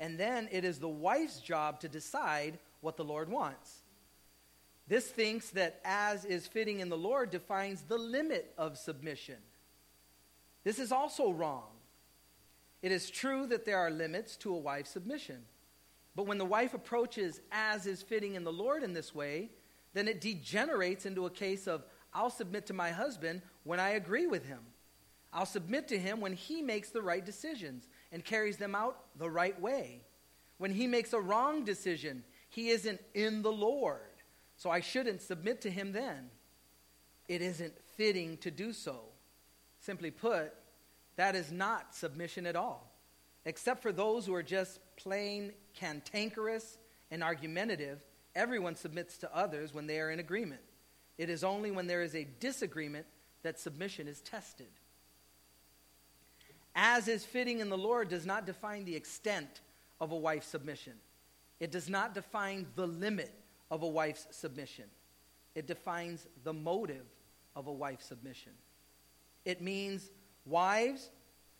And 0.00 0.18
then 0.18 0.48
it 0.52 0.64
is 0.64 0.78
the 0.78 0.88
wife's 0.88 1.40
job 1.40 1.80
to 1.80 1.88
decide 1.88 2.58
what 2.80 2.96
the 2.96 3.04
Lord 3.04 3.28
wants. 3.28 3.82
This 4.86 5.06
thinks 5.08 5.50
that 5.50 5.80
as 5.84 6.24
is 6.24 6.46
fitting 6.46 6.80
in 6.80 6.88
the 6.88 6.96
Lord 6.96 7.30
defines 7.30 7.82
the 7.82 7.98
limit 7.98 8.54
of 8.56 8.78
submission. 8.78 9.36
This 10.64 10.78
is 10.78 10.92
also 10.92 11.32
wrong. 11.32 11.66
It 12.80 12.92
is 12.92 13.10
true 13.10 13.46
that 13.48 13.64
there 13.64 13.78
are 13.78 13.90
limits 13.90 14.36
to 14.38 14.54
a 14.54 14.58
wife's 14.58 14.90
submission. 14.90 15.42
But 16.14 16.26
when 16.26 16.38
the 16.38 16.44
wife 16.44 16.74
approaches 16.74 17.40
as 17.50 17.86
is 17.86 18.02
fitting 18.02 18.34
in 18.34 18.44
the 18.44 18.52
Lord 18.52 18.82
in 18.82 18.92
this 18.92 19.14
way, 19.14 19.50
then 19.94 20.08
it 20.08 20.20
degenerates 20.20 21.06
into 21.06 21.26
a 21.26 21.30
case 21.30 21.66
of 21.66 21.84
I'll 22.12 22.30
submit 22.30 22.66
to 22.66 22.72
my 22.72 22.90
husband 22.90 23.42
when 23.64 23.80
I 23.80 23.90
agree 23.90 24.26
with 24.26 24.46
him. 24.46 24.60
I'll 25.32 25.46
submit 25.46 25.88
to 25.88 25.98
him 25.98 26.20
when 26.20 26.32
he 26.32 26.62
makes 26.62 26.90
the 26.90 27.02
right 27.02 27.24
decisions 27.24 27.88
and 28.12 28.24
carries 28.24 28.56
them 28.56 28.74
out 28.74 28.98
the 29.18 29.28
right 29.28 29.60
way. 29.60 30.00
When 30.56 30.72
he 30.72 30.86
makes 30.86 31.12
a 31.12 31.20
wrong 31.20 31.64
decision, 31.64 32.24
he 32.48 32.70
isn't 32.70 33.00
in 33.14 33.42
the 33.42 33.52
Lord. 33.52 34.00
So 34.56 34.70
I 34.70 34.80
shouldn't 34.80 35.22
submit 35.22 35.60
to 35.62 35.70
him 35.70 35.92
then. 35.92 36.30
It 37.28 37.42
isn't 37.42 37.74
fitting 37.96 38.38
to 38.38 38.50
do 38.50 38.72
so. 38.72 39.00
Simply 39.80 40.10
put, 40.10 40.54
that 41.16 41.36
is 41.36 41.52
not 41.52 41.94
submission 41.94 42.46
at 42.46 42.56
all, 42.56 42.92
except 43.44 43.82
for 43.82 43.92
those 43.92 44.26
who 44.26 44.34
are 44.34 44.42
just 44.42 44.80
plain 44.96 45.52
cantankerous 45.74 46.78
and 47.10 47.22
argumentative. 47.22 48.04
Everyone 48.34 48.74
submits 48.74 49.18
to 49.18 49.36
others 49.36 49.72
when 49.74 49.86
they 49.86 50.00
are 50.00 50.10
in 50.10 50.20
agreement. 50.20 50.62
It 51.18 51.28
is 51.28 51.44
only 51.44 51.70
when 51.70 51.88
there 51.88 52.02
is 52.02 52.14
a 52.14 52.26
disagreement 52.38 53.06
that 53.42 53.58
submission 53.58 54.08
is 54.08 54.20
tested. 54.20 54.68
As 56.74 57.08
is 57.08 57.24
fitting 57.24 57.58
in 57.58 57.68
the 57.68 57.76
Lord 57.76 58.08
does 58.08 58.24
not 58.24 58.46
define 58.46 58.84
the 58.84 58.94
extent 58.94 59.60
of 60.00 60.12
a 60.12 60.16
wife's 60.16 60.46
submission. 60.46 60.94
It 61.58 61.72
does 61.72 61.88
not 61.88 62.14
define 62.14 62.66
the 62.76 62.86
limit 62.86 63.34
of 63.70 63.82
a 63.82 63.88
wife's 63.88 64.28
submission. 64.30 64.84
It 65.56 65.66
defines 65.66 66.26
the 66.44 66.52
motive 66.52 67.06
of 67.56 67.66
a 67.66 67.72
wife's 67.72 68.06
submission. 68.06 68.52
It 69.44 69.60
means, 69.60 70.10
wives, 70.46 71.10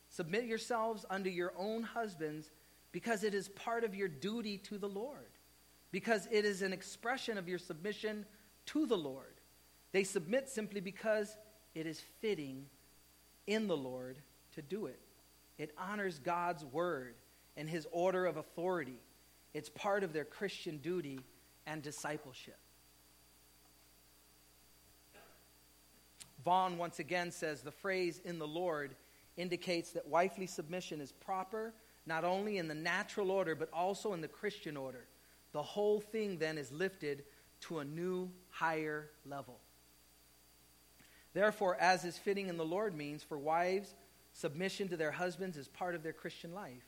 submit 0.09 0.45
yourselves 0.45 1.05
unto 1.11 1.31
your 1.31 1.53
own 1.59 1.83
husbands 1.83 2.51
because 2.93 3.25
it 3.25 3.35
is 3.35 3.49
part 3.49 3.83
of 3.83 3.95
your 3.95 4.09
duty 4.09 4.59
to 4.59 4.79
the 4.79 4.89
Lord, 4.89 5.31
because 5.91 6.29
it 6.31 6.45
is 6.45 6.63
an 6.63 6.73
expression 6.73 7.37
of 7.37 7.49
your 7.49 7.59
submission 7.59 8.25
to 8.67 8.87
the 8.87 8.97
Lord. 8.97 9.38
They 9.93 10.05
submit 10.05 10.49
simply 10.49 10.81
because 10.81 11.37
it 11.75 11.87
is 11.87 12.03
fitting 12.21 12.67
in 13.47 13.67
the 13.67 13.77
Lord 13.77 14.19
to 14.55 14.63
do 14.63 14.87
it. 14.87 15.01
It 15.59 15.75
honors 15.79 16.19
God's 16.19 16.65
word 16.65 17.15
and 17.57 17.69
his 17.69 17.87
order 17.91 18.27
of 18.27 18.37
authority. 18.37 19.01
It's 19.55 19.69
part 19.69 20.05
of 20.05 20.13
their 20.13 20.25
Christian 20.25 20.79
duty 20.79 21.21
and 21.67 21.83
discipleship. 21.83 22.59
Vaughan 26.45 26.79
once 26.79 26.99
again 26.99 27.31
says 27.31 27.63
the 27.63 27.71
phrase 27.71 28.21
in 28.25 28.39
the 28.39 28.47
Lord 28.47 28.95
indicates 29.37 29.91
that 29.93 30.07
wifely 30.07 30.47
submission 30.47 31.01
is 31.01 31.13
proper 31.13 31.75
not 32.07 32.25
only 32.25 32.59
in 32.59 32.69
the 32.69 32.75
natural 32.75 33.31
order 33.31 33.55
but 33.55 33.69
also 33.73 34.13
in 34.13 34.21
the 34.21 34.29
Christian 34.29 34.77
order. 34.77 35.07
The 35.53 35.63
whole 35.63 36.01
thing 36.01 36.39
then 36.39 36.59
is 36.59 36.71
lifted 36.73 37.25
to 37.63 37.81
a 37.81 37.85
new, 37.85 38.31
higher 38.51 39.11
level. 39.27 39.59
Therefore, 41.39 41.77
as 41.79 42.05
is 42.05 42.19
fitting 42.19 42.49
in 42.49 42.57
the 42.57 42.65
Lord 42.65 42.97
means 42.97 43.23
for 43.23 43.39
wives, 43.39 43.95
submission 44.33 44.89
to 44.89 44.97
their 44.97 45.13
husbands 45.13 45.57
is 45.57 45.69
part 45.69 45.95
of 45.95 46.03
their 46.03 46.13
Christian 46.13 46.53
life. 46.53 46.83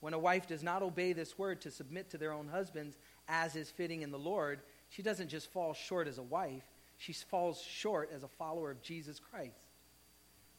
When 0.00 0.14
a 0.14 0.18
wife 0.18 0.46
does 0.46 0.62
not 0.62 0.80
obey 0.80 1.12
this 1.12 1.36
word 1.36 1.60
to 1.60 1.70
submit 1.70 2.08
to 2.08 2.16
their 2.16 2.32
own 2.32 2.48
husbands 2.48 2.96
as 3.28 3.56
is 3.56 3.70
fitting 3.70 4.00
in 4.00 4.10
the 4.10 4.18
Lord, 4.18 4.60
she 4.88 5.02
doesn't 5.02 5.28
just 5.28 5.52
fall 5.52 5.74
short 5.74 6.08
as 6.08 6.16
a 6.16 6.22
wife, 6.22 6.62
she 6.96 7.12
falls 7.12 7.60
short 7.60 8.10
as 8.10 8.22
a 8.22 8.28
follower 8.28 8.70
of 8.70 8.80
Jesus 8.80 9.20
Christ. 9.20 9.60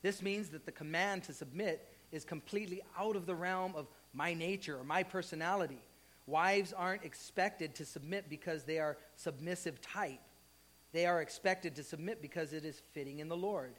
This 0.03 0.21
means 0.21 0.49
that 0.49 0.67
the 0.67 0.71
command 0.71 1.23
to 1.23 1.33
submit 1.33 1.91
is 2.11 2.23
completely 2.23 2.83
out 2.95 3.15
of 3.15 3.25
the 3.25 3.33
realm 3.33 3.73
of 3.75 3.87
my 4.13 4.35
nature 4.35 4.77
or 4.77 4.83
my 4.83 5.01
personality. 5.01 5.81
Wives 6.27 6.73
aren't 6.73 7.03
expected 7.05 7.73
to 7.73 7.85
submit 7.85 8.29
because 8.29 8.65
they 8.65 8.77
are 8.77 8.97
submissive 9.15 9.81
type. 9.81 10.19
They 10.91 11.06
are 11.06 11.21
expected 11.21 11.75
to 11.75 11.84
submit 11.84 12.21
because 12.21 12.54
it 12.54 12.65
is 12.65 12.82
fitting 12.93 13.19
in 13.19 13.30
the 13.30 13.38
Lord. 13.38 13.73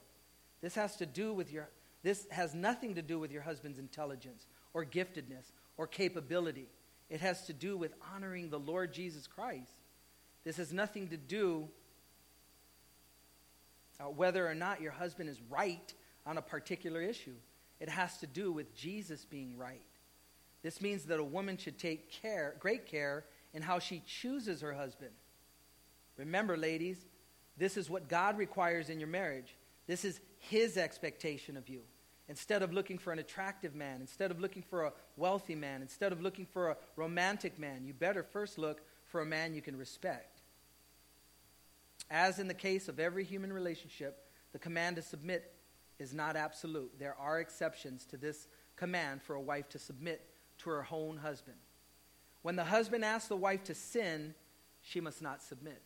This 0.60 0.74
has 0.74 0.96
to 0.96 1.06
do 1.06 1.32
with 1.32 1.52
your 1.52 1.68
this 2.02 2.26
has 2.30 2.54
nothing 2.54 2.94
to 2.94 3.02
do 3.02 3.18
with 3.18 3.30
your 3.30 3.42
husband's 3.42 3.78
intelligence 3.78 4.46
or 4.72 4.86
giftedness 4.86 5.52
or 5.76 5.86
capability. 5.86 6.68
It 7.10 7.20
has 7.20 7.46
to 7.46 7.52
do 7.52 7.76
with 7.76 7.92
honoring 8.14 8.48
the 8.48 8.58
Lord 8.58 8.94
Jesus 8.94 9.26
Christ. 9.26 9.74
This 10.44 10.56
has 10.56 10.72
nothing 10.72 11.08
to 11.08 11.18
do 11.18 11.68
uh, 14.00 14.04
whether 14.04 14.48
or 14.48 14.54
not 14.54 14.80
your 14.80 14.92
husband 14.92 15.28
is 15.28 15.40
right 15.50 15.92
on 16.24 16.38
a 16.38 16.42
particular 16.42 17.02
issue. 17.02 17.34
It 17.80 17.88
has 17.88 18.16
to 18.18 18.26
do 18.26 18.52
with 18.52 18.74
Jesus 18.74 19.24
being 19.24 19.58
right. 19.58 19.82
This 20.62 20.80
means 20.80 21.04
that 21.04 21.18
a 21.18 21.24
woman 21.24 21.56
should 21.56 21.78
take 21.78 22.10
care, 22.10 22.54
great 22.60 22.86
care 22.86 23.24
in 23.52 23.62
how 23.62 23.78
she 23.78 24.02
chooses 24.06 24.60
her 24.60 24.72
husband. 24.72 25.10
Remember, 26.20 26.56
ladies, 26.56 26.98
this 27.56 27.76
is 27.76 27.88
what 27.88 28.08
God 28.08 28.36
requires 28.36 28.90
in 28.90 29.00
your 29.00 29.08
marriage. 29.08 29.56
This 29.86 30.04
is 30.04 30.20
His 30.38 30.76
expectation 30.76 31.56
of 31.56 31.68
you. 31.68 31.80
Instead 32.28 32.62
of 32.62 32.72
looking 32.72 32.98
for 32.98 33.12
an 33.12 33.18
attractive 33.18 33.74
man, 33.74 34.00
instead 34.00 34.30
of 34.30 34.38
looking 34.38 34.62
for 34.62 34.84
a 34.84 34.92
wealthy 35.16 35.54
man, 35.54 35.80
instead 35.80 36.12
of 36.12 36.20
looking 36.20 36.44
for 36.44 36.68
a 36.68 36.76
romantic 36.94 37.58
man, 37.58 37.84
you 37.84 37.94
better 37.94 38.22
first 38.22 38.58
look 38.58 38.82
for 39.06 39.22
a 39.22 39.26
man 39.26 39.54
you 39.54 39.62
can 39.62 39.76
respect. 39.76 40.42
As 42.10 42.38
in 42.38 42.48
the 42.48 42.54
case 42.54 42.88
of 42.88 43.00
every 43.00 43.24
human 43.24 43.52
relationship, 43.52 44.26
the 44.52 44.58
command 44.58 44.96
to 44.96 45.02
submit 45.02 45.54
is 45.98 46.12
not 46.12 46.36
absolute. 46.36 46.92
There 46.98 47.16
are 47.18 47.40
exceptions 47.40 48.04
to 48.06 48.16
this 48.16 48.46
command 48.76 49.22
for 49.22 49.34
a 49.34 49.40
wife 49.40 49.70
to 49.70 49.78
submit 49.78 50.24
to 50.58 50.70
her 50.70 50.86
own 50.92 51.16
husband. 51.16 51.56
When 52.42 52.56
the 52.56 52.64
husband 52.64 53.04
asks 53.04 53.28
the 53.28 53.36
wife 53.36 53.64
to 53.64 53.74
sin, 53.74 54.34
she 54.82 55.00
must 55.00 55.22
not 55.22 55.42
submit. 55.42 55.82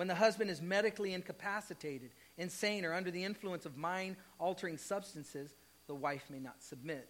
When 0.00 0.08
the 0.08 0.14
husband 0.14 0.48
is 0.48 0.62
medically 0.62 1.12
incapacitated, 1.12 2.12
insane, 2.38 2.86
or 2.86 2.94
under 2.94 3.10
the 3.10 3.22
influence 3.22 3.66
of 3.66 3.76
mind 3.76 4.16
altering 4.38 4.78
substances, 4.78 5.54
the 5.88 5.94
wife 5.94 6.24
may 6.30 6.38
not 6.38 6.62
submit. 6.62 7.06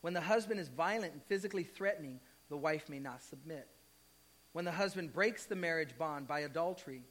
When 0.00 0.14
the 0.14 0.22
husband 0.22 0.58
is 0.58 0.68
violent 0.68 1.12
and 1.12 1.22
physically 1.24 1.64
threatening, 1.64 2.20
the 2.48 2.56
wife 2.56 2.88
may 2.88 2.98
not 2.98 3.22
submit. 3.22 3.68
When 4.54 4.64
the 4.64 4.72
husband 4.72 5.12
breaks 5.12 5.44
the 5.44 5.54
marriage 5.54 5.98
bond 5.98 6.26
by 6.26 6.40
adultery, 6.40 7.02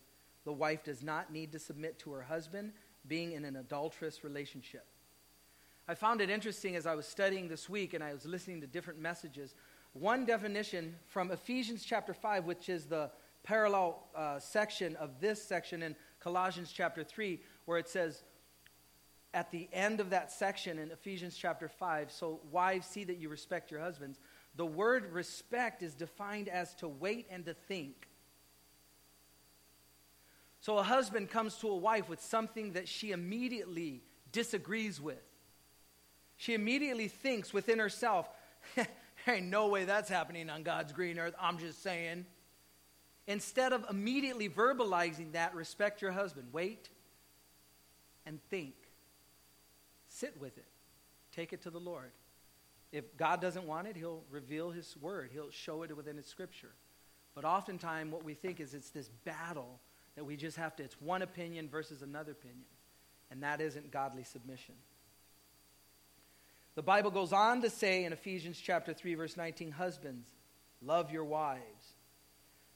the 0.45 0.51
wife 0.51 0.83
does 0.83 1.03
not 1.03 1.31
need 1.31 1.51
to 1.51 1.59
submit 1.59 1.99
to 1.99 2.13
her 2.13 2.23
husband 2.23 2.73
being 3.07 3.33
in 3.33 3.45
an 3.45 3.57
adulterous 3.57 4.23
relationship. 4.23 4.87
I 5.87 5.93
found 5.93 6.21
it 6.21 6.31
interesting 6.31 6.75
as 6.75 6.87
I 6.87 6.95
was 6.95 7.05
studying 7.05 7.49
this 7.49 7.69
week 7.69 7.93
and 7.93 8.03
I 8.03 8.13
was 8.13 8.25
listening 8.25 8.61
to 8.61 8.67
different 8.67 8.99
messages. 8.99 9.53
One 9.93 10.25
definition 10.25 10.95
from 11.05 11.29
Ephesians 11.29 11.85
chapter 11.85 12.15
5, 12.15 12.45
which 12.45 12.67
is 12.67 12.87
the 12.87 13.11
parallel 13.45 14.03
uh, 14.15 14.39
section 14.39 14.95
of 14.97 15.21
this 15.21 15.41
section 15.41 15.83
in 15.83 15.95
Colossians 16.19 16.71
chapter 16.73 17.03
3, 17.03 17.39
where 17.65 17.77
it 17.77 17.87
says, 17.87 18.23
at 19.33 19.51
the 19.51 19.69
end 19.71 19.99
of 19.99 20.09
that 20.09 20.31
section 20.31 20.79
in 20.79 20.91
Ephesians 20.91 21.37
chapter 21.37 21.69
5, 21.69 22.11
so 22.11 22.39
wives, 22.51 22.87
see 22.87 23.03
that 23.03 23.17
you 23.17 23.29
respect 23.29 23.69
your 23.69 23.81
husbands. 23.81 24.19
The 24.55 24.65
word 24.65 25.11
respect 25.11 25.83
is 25.83 25.93
defined 25.93 26.49
as 26.49 26.73
to 26.75 26.87
wait 26.87 27.27
and 27.29 27.45
to 27.45 27.53
think. 27.53 28.07
So 30.61 30.77
a 30.77 30.83
husband 30.83 31.29
comes 31.29 31.55
to 31.57 31.67
a 31.67 31.75
wife 31.75 32.09
with 32.09 32.21
something 32.21 32.71
that 32.71 32.87
she 32.87 33.11
immediately 33.11 34.01
disagrees 34.31 34.99
with. 34.99 35.21
She 36.37 36.53
immediately 36.53 37.09
thinks 37.09 37.53
within 37.53 37.77
herself, 37.77 38.27
there 38.75 38.87
ain't 39.27 39.47
no 39.47 39.67
way 39.67 39.85
that's 39.85 40.09
happening 40.09 40.49
on 40.49 40.63
God's 40.63 40.91
green 40.91 41.19
earth. 41.19 41.35
I'm 41.39 41.59
just 41.59 41.83
saying. 41.83 42.25
Instead 43.27 43.73
of 43.73 43.85
immediately 43.89 44.49
verbalizing 44.49 45.33
that, 45.33 45.55
respect 45.55 46.01
your 46.01 46.11
husband. 46.11 46.47
Wait 46.51 46.89
and 48.25 48.39
think. 48.49 48.75
Sit 50.07 50.39
with 50.39 50.57
it. 50.57 50.67
Take 51.35 51.51
it 51.51 51.63
to 51.63 51.69
the 51.69 51.79
Lord. 51.79 52.11
If 52.91 53.17
God 53.17 53.41
doesn't 53.41 53.65
want 53.65 53.87
it, 53.87 53.95
He'll 53.95 54.23
reveal 54.29 54.71
His 54.71 54.95
word, 55.01 55.31
He'll 55.33 55.51
show 55.51 55.83
it 55.83 55.95
within 55.95 56.17
His 56.17 56.27
scripture. 56.27 56.71
But 57.33 57.43
oftentimes, 57.43 58.13
what 58.13 58.23
we 58.23 58.33
think 58.33 58.59
is 58.61 58.73
it's 58.73 58.91
this 58.91 59.09
battle 59.25 59.79
that 60.15 60.23
we 60.23 60.37
just 60.37 60.55
have 60.57 60.75
to, 60.77 60.83
it's 60.83 60.99
one 61.01 61.21
opinion 61.21 61.67
versus 61.67 62.01
another 62.01 62.31
opinion. 62.31 62.63
And 63.29 63.43
that 63.43 63.59
isn't 63.59 63.91
godly 63.91 64.23
submission. 64.23 64.75
The 66.75 66.81
Bible 66.81 67.11
goes 67.11 67.33
on 67.33 67.61
to 67.61 67.69
say 67.69 68.05
in 68.05 68.13
Ephesians 68.13 68.59
chapter 68.61 68.93
3 68.93 69.15
verse 69.15 69.35
19, 69.35 69.71
husbands, 69.71 70.29
love 70.81 71.11
your 71.11 71.25
wives. 71.25 71.61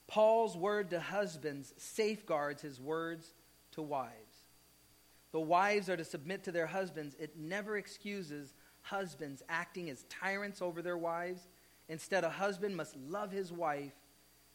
Paul's 0.09 0.57
word 0.57 0.89
to 0.89 0.99
husbands 0.99 1.71
safeguards 1.77 2.63
his 2.63 2.81
words 2.81 3.31
to 3.73 3.83
wives. 3.83 4.13
The 5.31 5.39
wives 5.39 5.87
are 5.87 5.97
to 5.97 6.03
submit 6.03 6.43
to 6.45 6.51
their 6.51 6.65
husbands. 6.65 7.15
It 7.19 7.37
never 7.37 7.77
excuses 7.77 8.55
husbands 8.81 9.43
acting 9.47 9.87
as 9.91 10.05
tyrants 10.09 10.63
over 10.63 10.81
their 10.81 10.97
wives. 10.97 11.47
Instead, 11.87 12.23
a 12.23 12.29
husband 12.29 12.75
must 12.75 12.95
love 12.97 13.31
his 13.31 13.51
wife. 13.51 13.93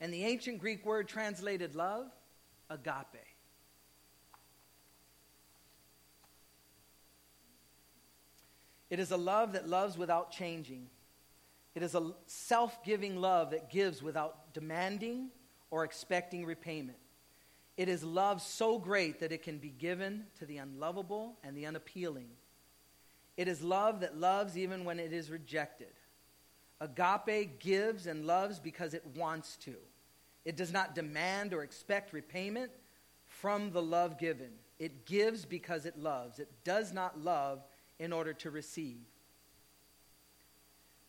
And 0.00 0.12
the 0.12 0.24
ancient 0.24 0.58
Greek 0.58 0.84
word 0.84 1.06
translated 1.06 1.76
love 1.76 2.06
agape. 2.68 3.22
It 8.90 8.98
is 8.98 9.12
a 9.12 9.16
love 9.16 9.52
that 9.52 9.68
loves 9.68 9.96
without 9.96 10.32
changing. 10.32 10.88
It 11.76 11.84
is 11.84 11.94
a 11.94 12.10
self 12.26 12.84
giving 12.84 13.20
love 13.20 13.52
that 13.52 13.70
gives 13.70 14.02
without 14.02 14.52
demanding 14.52 15.30
or 15.74 15.82
expecting 15.82 16.46
repayment. 16.46 16.98
It 17.76 17.88
is 17.88 18.04
love 18.04 18.40
so 18.40 18.78
great 18.78 19.18
that 19.18 19.32
it 19.32 19.42
can 19.42 19.58
be 19.58 19.70
given 19.70 20.26
to 20.38 20.46
the 20.46 20.58
unlovable 20.58 21.34
and 21.42 21.56
the 21.56 21.66
unappealing. 21.66 22.28
It 23.36 23.48
is 23.48 23.60
love 23.60 23.98
that 23.98 24.16
loves 24.16 24.56
even 24.56 24.84
when 24.84 25.00
it 25.00 25.12
is 25.12 25.32
rejected. 25.32 25.88
Agape 26.80 27.58
gives 27.58 28.06
and 28.06 28.24
loves 28.24 28.60
because 28.60 28.94
it 28.94 29.04
wants 29.16 29.56
to. 29.62 29.74
It 30.44 30.56
does 30.56 30.72
not 30.72 30.94
demand 30.94 31.52
or 31.52 31.64
expect 31.64 32.12
repayment 32.12 32.70
from 33.26 33.72
the 33.72 33.82
love 33.82 34.16
given. 34.16 34.52
It 34.78 35.06
gives 35.06 35.44
because 35.44 35.86
it 35.86 35.98
loves. 35.98 36.38
It 36.38 36.52
does 36.62 36.92
not 36.92 37.20
love 37.20 37.64
in 37.98 38.12
order 38.12 38.32
to 38.34 38.50
receive. 38.52 39.00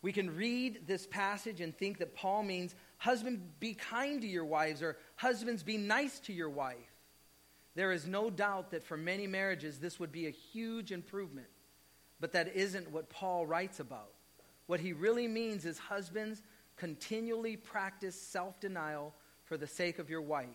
We 0.02 0.10
can 0.12 0.34
read 0.34 0.88
this 0.88 1.06
passage 1.06 1.60
and 1.60 1.76
think 1.76 1.98
that 1.98 2.16
Paul 2.16 2.42
means, 2.42 2.74
husband, 2.98 3.40
be 3.60 3.74
kind 3.74 4.20
to 4.22 4.26
your 4.26 4.44
wives, 4.44 4.82
or 4.82 4.96
husbands, 5.16 5.62
be 5.62 5.76
nice 5.76 6.18
to 6.20 6.32
your 6.32 6.50
wife. 6.50 6.76
There 7.74 7.92
is 7.92 8.06
no 8.06 8.30
doubt 8.30 8.70
that 8.70 8.84
for 8.84 8.96
many 8.96 9.26
marriages, 9.26 9.78
this 9.78 10.00
would 10.00 10.12
be 10.12 10.26
a 10.26 10.30
huge 10.30 10.92
improvement. 10.92 11.48
But 12.18 12.32
that 12.32 12.56
isn't 12.56 12.90
what 12.90 13.10
Paul 13.10 13.46
writes 13.46 13.80
about. 13.80 14.12
What 14.66 14.80
he 14.80 14.92
really 14.92 15.28
means 15.28 15.64
is 15.64 15.78
husbands 15.78 16.42
continually 16.76 17.56
practice 17.56 18.20
self 18.20 18.58
denial 18.60 19.14
for 19.44 19.56
the 19.56 19.66
sake 19.66 19.98
of 19.98 20.10
your 20.10 20.22
wife. 20.22 20.46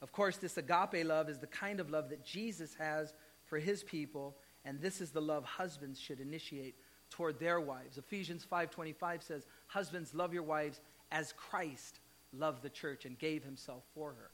Of 0.00 0.10
course, 0.10 0.36
this 0.38 0.56
agape 0.56 1.04
love 1.06 1.28
is 1.28 1.38
the 1.38 1.46
kind 1.46 1.78
of 1.78 1.90
love 1.90 2.08
that 2.08 2.24
Jesus 2.24 2.74
has 2.74 3.14
for 3.44 3.58
his 3.58 3.84
people, 3.84 4.36
and 4.64 4.80
this 4.80 5.00
is 5.00 5.10
the 5.10 5.22
love 5.22 5.44
husbands 5.44 6.00
should 6.00 6.20
initiate 6.20 6.74
toward 7.10 7.38
their 7.38 7.60
wives. 7.60 7.98
Ephesians 7.98 8.44
5:25 8.44 9.22
says, 9.22 9.46
"Husbands, 9.68 10.14
love 10.14 10.32
your 10.32 10.42
wives 10.42 10.80
as 11.12 11.32
Christ 11.34 12.00
loved 12.32 12.62
the 12.62 12.70
church 12.70 13.04
and 13.04 13.16
gave 13.16 13.44
himself 13.44 13.84
for 13.94 14.14
her." 14.14 14.30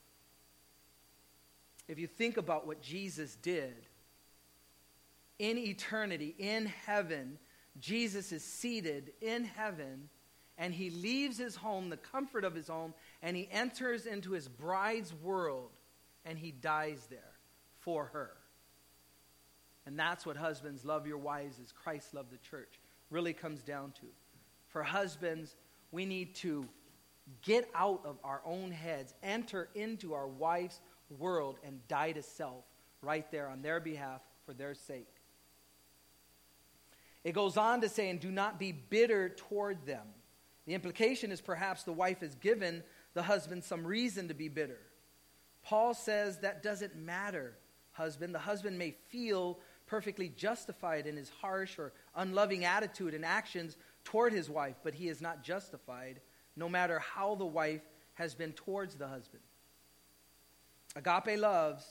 If 1.89 1.99
you 1.99 2.07
think 2.07 2.37
about 2.37 2.67
what 2.67 2.81
Jesus 2.81 3.37
did 3.37 3.87
in 5.39 5.59
eternity, 5.59 6.35
in 6.39 6.67
heaven, 6.67 7.39
Jesus 7.79 8.33
is 8.33 8.45
seated 8.45 9.13
in 9.21 9.45
heaven 9.45 10.09
and 10.57 10.75
he 10.75 10.91
leaves 10.91 11.39
his 11.39 11.57
home, 11.57 11.89
the 11.89 11.97
comfort 11.97 12.45
of 12.45 12.55
his 12.55 12.67
home, 12.67 12.93
and 13.23 13.37
he 13.37 13.49
enters 13.51 14.07
into 14.07 14.33
his 14.33 14.49
bride's 14.49 15.15
world 15.15 15.71
and 16.25 16.39
he 16.39 16.51
dies 16.51 17.07
there 17.07 17.39
for 17.79 18.07
her. 18.07 18.37
And 19.87 19.99
that's 19.99 20.27
what 20.27 20.37
husbands 20.37 20.85
love 20.85 21.07
your 21.07 21.19
wives 21.19 21.59
as 21.61 21.73
Christ 21.73 22.13
loved 22.13 22.31
the 22.31 22.39
church 22.39 22.79
really 23.09 23.33
comes 23.33 23.63
down 23.63 23.93
to. 23.93 24.07
For 24.67 24.83
husbands, 24.83 25.57
we 25.91 26.05
need 26.05 26.35
to 26.37 26.67
get 27.43 27.69
out 27.75 28.03
of 28.05 28.19
our 28.25 28.41
own 28.45 28.71
heads, 28.71 29.15
enter 29.23 29.69
into 29.75 30.15
our 30.15 30.27
wife's 30.27 30.81
world, 31.19 31.59
and 31.65 31.87
die 31.89 32.13
to 32.13 32.23
self 32.23 32.65
right 33.03 33.31
there 33.31 33.49
on 33.49 33.63
their 33.63 33.81
behalf 33.81 34.21
for 34.47 34.53
their 34.53 34.75
sake. 34.75 35.09
It 37.25 37.33
goes 37.33 37.57
on 37.57 37.81
to 37.83 37.89
say, 37.89 38.11
and 38.11 38.21
do 38.21 38.31
not 38.31 38.59
be 38.59 38.73
bitter 38.73 39.29
toward 39.29 39.85
them. 39.87 40.07
The 40.67 40.75
implication 40.75 41.33
is 41.33 41.41
perhaps 41.41 41.83
the 41.83 41.93
wife 41.93 42.21
has 42.21 42.35
given 42.37 42.83
the 43.15 43.23
husband 43.23 43.65
some 43.65 43.87
reason 43.87 44.29
to 44.29 44.35
be 44.35 44.49
bitter. 44.49 44.79
Paul 45.63 45.95
says 45.95 46.39
that 46.39 46.63
doesn't 46.63 46.97
matter. 46.97 47.55
husband. 47.93 48.35
The 48.35 48.39
husband 48.39 48.79
may 48.79 48.95
feel 49.09 49.59
perfectly 49.87 50.29
justified 50.29 51.07
in 51.07 51.17
his 51.17 51.29
harsh 51.29 51.79
or 51.79 51.93
unloving 52.15 52.65
attitude 52.65 53.15
and 53.15 53.25
actions 53.25 53.77
toward 54.09 54.33
his 54.33 54.49
wife, 54.49 54.77
but 54.83 54.95
he 54.95 55.09
is 55.09 55.21
not 55.21 55.43
justified 55.43 56.19
no 56.57 56.67
matter 56.67 56.99
how 56.99 57.35
the 57.35 57.45
wife 57.45 57.83
has 58.15 58.35
been 58.35 58.53
towards 58.53 58.95
the 58.95 59.07
husband. 59.07 59.43
Agape 60.97 61.39
loves 61.39 61.85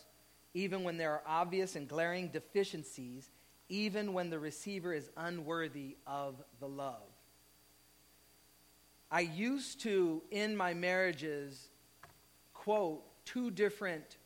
even 0.55 0.83
when 0.83 0.97
there 0.97 1.11
are 1.11 1.21
obvious 1.27 1.75
and 1.75 1.87
glaring 1.87 2.29
deficiencies, 2.29 3.29
even 3.69 4.13
when 4.13 4.31
the 4.31 4.39
receiver 4.39 4.91
is 4.91 5.11
unworthy 5.15 5.95
of 6.07 6.41
the 6.59 6.67
love. 6.67 7.13
I 9.11 9.19
used 9.19 9.81
to, 9.81 10.23
in 10.31 10.57
my 10.57 10.73
marriages, 10.73 11.67
quote 12.55 13.03
two 13.25 13.51
different 13.51 14.17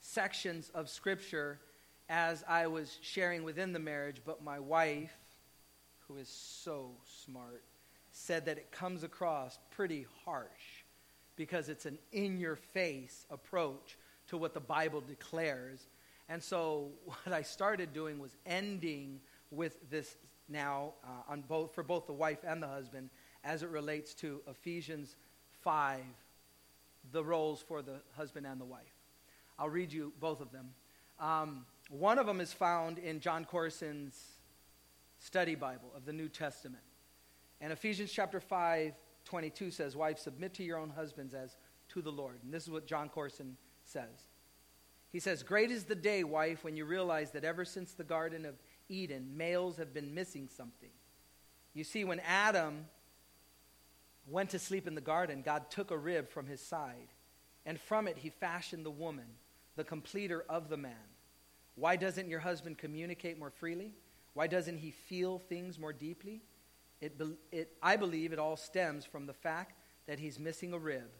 sections 0.00 0.70
of 0.74 0.90
Scripture 0.90 1.60
as 2.10 2.44
I 2.46 2.66
was 2.66 2.98
sharing 3.00 3.42
within 3.42 3.72
the 3.72 3.78
marriage, 3.78 4.20
but 4.26 4.44
my 4.44 4.58
wife, 4.58 5.16
who 6.08 6.16
is 6.16 6.28
so 6.28 6.90
smart, 7.24 7.62
said 8.10 8.46
that 8.46 8.56
it 8.58 8.72
comes 8.72 9.02
across 9.02 9.58
pretty 9.70 10.06
harsh 10.24 10.82
because 11.36 11.68
it's 11.68 11.86
an 11.86 11.98
in 12.12 12.38
your 12.38 12.56
face 12.56 13.26
approach 13.30 13.96
to 14.26 14.36
what 14.36 14.54
the 14.54 14.60
Bible 14.60 15.00
declares. 15.00 15.86
And 16.28 16.42
so 16.42 16.88
what 17.04 17.32
I 17.32 17.42
started 17.42 17.92
doing 17.92 18.18
was 18.18 18.36
ending 18.46 19.20
with 19.50 19.90
this 19.90 20.16
now 20.48 20.94
uh, 21.04 21.30
on 21.32 21.42
both 21.42 21.74
for 21.74 21.82
both 21.82 22.06
the 22.06 22.12
wife 22.12 22.38
and 22.46 22.62
the 22.62 22.68
husband 22.68 23.10
as 23.44 23.62
it 23.62 23.68
relates 23.68 24.14
to 24.14 24.40
Ephesians 24.48 25.14
5 25.62 26.00
the 27.12 27.24
roles 27.24 27.62
for 27.62 27.82
the 27.82 28.00
husband 28.16 28.46
and 28.46 28.60
the 28.60 28.64
wife. 28.64 28.82
I'll 29.58 29.68
read 29.68 29.92
you 29.92 30.12
both 30.20 30.40
of 30.40 30.52
them. 30.52 30.70
Um, 31.18 31.66
one 31.90 32.18
of 32.18 32.26
them 32.26 32.40
is 32.40 32.52
found 32.52 32.98
in 32.98 33.20
Jon 33.20 33.44
Courson's 33.44 34.37
study 35.18 35.54
Bible 35.54 35.92
of 35.96 36.04
the 36.04 36.12
New 36.12 36.28
Testament. 36.28 36.82
And 37.60 37.72
Ephesians 37.72 38.12
chapter 38.12 38.40
5, 38.40 38.94
22 39.24 39.70
says, 39.70 39.96
Wives, 39.96 40.22
submit 40.22 40.54
to 40.54 40.62
your 40.62 40.78
own 40.78 40.90
husbands 40.90 41.34
as 41.34 41.56
to 41.90 42.02
the 42.02 42.12
Lord. 42.12 42.38
And 42.42 42.52
this 42.52 42.64
is 42.64 42.70
what 42.70 42.86
Jon 42.86 43.08
Courson 43.08 43.56
says. 43.84 44.28
He 45.10 45.20
says, 45.20 45.42
Great 45.42 45.70
is 45.70 45.84
the 45.84 45.94
day, 45.94 46.24
wife, 46.24 46.64
when 46.64 46.76
you 46.76 46.84
realize 46.84 47.32
that 47.32 47.44
ever 47.44 47.64
since 47.64 47.92
the 47.92 48.04
Garden 48.04 48.44
of 48.44 48.54
Eden, 48.88 49.36
males 49.36 49.76
have 49.76 49.92
been 49.92 50.14
missing 50.14 50.48
something. 50.54 50.90
You 51.74 51.84
see, 51.84 52.04
when 52.04 52.20
Adam 52.20 52.86
went 54.26 54.50
to 54.50 54.58
sleep 54.58 54.86
in 54.86 54.94
the 54.94 55.00
garden, 55.00 55.42
God 55.42 55.70
took 55.70 55.90
a 55.90 55.96
rib 55.96 56.28
from 56.28 56.46
his 56.46 56.60
side, 56.60 57.08
and 57.64 57.80
from 57.80 58.06
it 58.06 58.18
he 58.18 58.30
fashioned 58.30 58.84
the 58.84 58.90
woman, 58.90 59.26
the 59.76 59.84
completer 59.84 60.44
of 60.48 60.68
the 60.68 60.76
man. 60.76 60.92
Why 61.74 61.96
doesn't 61.96 62.28
your 62.28 62.40
husband 62.40 62.78
communicate 62.78 63.38
more 63.38 63.50
freely? 63.50 63.92
Why 64.38 64.46
doesn't 64.46 64.78
he 64.78 64.92
feel 64.92 65.40
things 65.40 65.80
more 65.80 65.92
deeply? 65.92 66.42
It, 67.00 67.20
it, 67.50 67.72
I 67.82 67.96
believe 67.96 68.32
it 68.32 68.38
all 68.38 68.56
stems 68.56 69.04
from 69.04 69.26
the 69.26 69.32
fact 69.32 69.74
that 70.06 70.20
he's 70.20 70.38
missing 70.38 70.72
a 70.72 70.78
rib. 70.78 71.10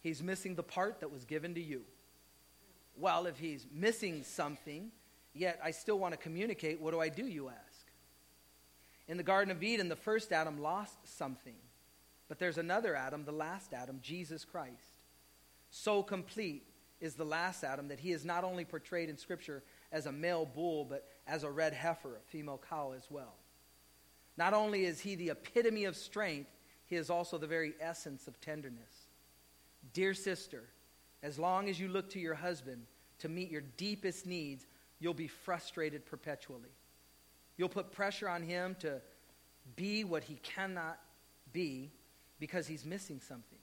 He's 0.00 0.20
missing 0.20 0.56
the 0.56 0.64
part 0.64 0.98
that 0.98 1.12
was 1.12 1.24
given 1.24 1.54
to 1.54 1.60
you. 1.60 1.82
Well, 2.96 3.26
if 3.26 3.38
he's 3.38 3.68
missing 3.72 4.24
something, 4.24 4.90
yet 5.32 5.60
I 5.62 5.70
still 5.70 6.00
want 6.00 6.12
to 6.12 6.18
communicate, 6.18 6.80
what 6.80 6.90
do 6.90 6.98
I 6.98 7.08
do, 7.08 7.24
you 7.24 7.50
ask? 7.50 7.86
In 9.06 9.16
the 9.16 9.22
Garden 9.22 9.52
of 9.52 9.62
Eden, 9.62 9.88
the 9.88 9.94
first 9.94 10.32
Adam 10.32 10.60
lost 10.60 10.96
something. 11.04 11.54
But 12.26 12.40
there's 12.40 12.58
another 12.58 12.96
Adam, 12.96 13.24
the 13.24 13.30
last 13.30 13.72
Adam, 13.72 14.00
Jesus 14.02 14.44
Christ. 14.44 14.98
So 15.70 16.02
complete 16.02 16.64
is 17.00 17.14
the 17.14 17.24
last 17.24 17.62
Adam 17.62 17.86
that 17.88 18.00
he 18.00 18.10
is 18.10 18.24
not 18.24 18.42
only 18.42 18.64
portrayed 18.64 19.08
in 19.08 19.16
Scripture 19.16 19.62
as 19.92 20.06
a 20.06 20.12
male 20.12 20.46
bull, 20.46 20.84
but 20.84 21.06
as 21.30 21.44
a 21.44 21.50
red 21.50 21.72
heifer, 21.72 22.16
a 22.16 22.30
female 22.30 22.60
cow 22.68 22.92
as 22.96 23.06
well. 23.08 23.36
Not 24.36 24.52
only 24.52 24.84
is 24.84 25.00
he 25.00 25.14
the 25.14 25.30
epitome 25.30 25.84
of 25.84 25.96
strength, 25.96 26.50
he 26.86 26.96
is 26.96 27.08
also 27.08 27.38
the 27.38 27.46
very 27.46 27.74
essence 27.80 28.26
of 28.26 28.40
tenderness. 28.40 29.06
Dear 29.92 30.12
sister, 30.12 30.64
as 31.22 31.38
long 31.38 31.68
as 31.68 31.78
you 31.78 31.88
look 31.88 32.10
to 32.10 32.18
your 32.18 32.34
husband 32.34 32.82
to 33.20 33.28
meet 33.28 33.48
your 33.48 33.62
deepest 33.76 34.26
needs, 34.26 34.66
you'll 34.98 35.14
be 35.14 35.28
frustrated 35.28 36.04
perpetually. 36.04 36.74
You'll 37.56 37.68
put 37.68 37.92
pressure 37.92 38.28
on 38.28 38.42
him 38.42 38.74
to 38.80 39.00
be 39.76 40.02
what 40.02 40.24
he 40.24 40.34
cannot 40.42 40.98
be 41.52 41.92
because 42.40 42.66
he's 42.66 42.84
missing 42.84 43.20
something. 43.20 43.58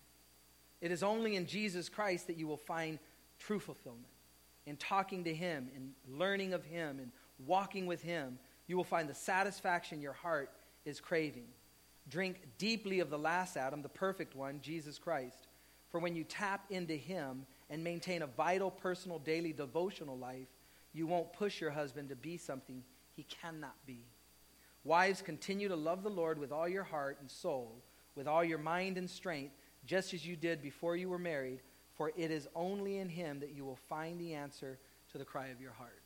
It 0.80 0.92
is 0.92 1.04
only 1.04 1.36
in 1.36 1.46
Jesus 1.46 1.90
Christ 1.90 2.28
that 2.28 2.38
you 2.38 2.48
will 2.48 2.56
find 2.56 2.98
true 3.40 3.60
fulfillment. 3.60 4.06
In 4.66 4.78
talking 4.78 5.24
to 5.26 5.34
him, 5.34 5.70
in 5.76 5.92
learning 6.08 6.54
of 6.54 6.64
him, 6.64 7.00
in 7.00 7.12
walking 7.46 7.86
with 7.86 8.02
him, 8.02 8.40
you 8.68 8.76
will 8.76 8.84
find 8.84 9.08
the 9.08 9.14
satisfaction 9.14 10.02
your 10.02 10.14
heart 10.14 10.52
is 10.86 11.00
craving. 11.00 11.48
Drink 12.10 12.42
deeply 12.58 13.00
of 13.00 13.10
the 13.10 13.18
last 13.18 13.58
Adam, 13.58 13.82
the 13.82 13.90
perfect 13.90 14.36
one, 14.36 14.60
Jesus 14.62 14.98
Christ. 14.98 15.48
For 15.90 16.00
when 16.00 16.16
you 16.16 16.24
tap 16.24 16.66
into 16.70 16.96
him 16.96 17.46
and 17.70 17.84
maintain 17.84 18.22
a 18.22 18.28
vital, 18.28 18.72
personal, 18.72 19.20
daily 19.20 19.54
devotional 19.54 20.18
life, 20.18 20.48
you 20.94 21.08
won't 21.08 21.34
push 21.34 21.62
your 21.62 21.72
husband 21.72 22.10
to 22.10 22.16
be 22.16 22.38
something 22.38 22.84
he 23.16 23.24
cannot 23.24 23.76
be. 23.86 24.06
Wives, 24.84 25.22
continue 25.22 25.68
to 25.68 25.76
love 25.76 26.04
the 26.04 26.10
Lord 26.10 26.40
with 26.40 26.52
all 26.52 26.68
your 26.68 26.84
heart 26.84 27.18
and 27.20 27.30
soul 27.30 27.82
with 28.18 28.28
all 28.28 28.44
your 28.44 28.58
mind 28.58 28.98
and 28.98 29.10
strength, 29.10 29.54
just 29.86 30.14
as 30.14 30.26
you 30.26 30.36
did 30.36 30.62
before 30.62 30.98
you 30.98 31.08
were 31.08 31.20
married, 31.20 31.62
for 31.94 32.12
it 32.18 32.32
is 32.32 32.48
only 32.56 32.98
in 32.98 33.08
him 33.08 33.40
that 33.40 33.56
you 33.56 33.64
will 33.64 33.78
find 33.88 34.20
the 34.20 34.34
answer 34.34 34.80
to 35.12 35.18
the 35.18 35.24
cry 35.24 35.48
of 35.48 35.62
your 35.62 35.72
heart. 35.72 36.02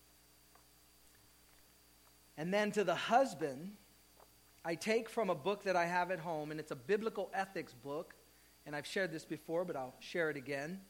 And 2.41 2.51
then 2.51 2.71
to 2.71 2.84
the 2.84 2.95
husband, 2.95 3.73
I 4.65 4.73
take 4.73 5.10
from 5.10 5.30
a 5.30 5.36
book 5.36 5.65
that 5.65 5.75
I 5.75 5.86
have 5.86 6.10
at 6.10 6.17
home, 6.17 6.49
and 6.49 6.60
it's 6.60 6.71
a 6.71 6.75
biblical 6.75 7.30
ethics 7.36 7.75
book, 7.75 8.15
and 8.65 8.75
I've 8.75 8.88
shared 8.88 9.12
this 9.12 9.25
before, 9.25 9.63
but 9.63 9.75
I'll 9.75 9.93
share 9.99 10.32
it 10.32 10.36
again. 10.36 10.82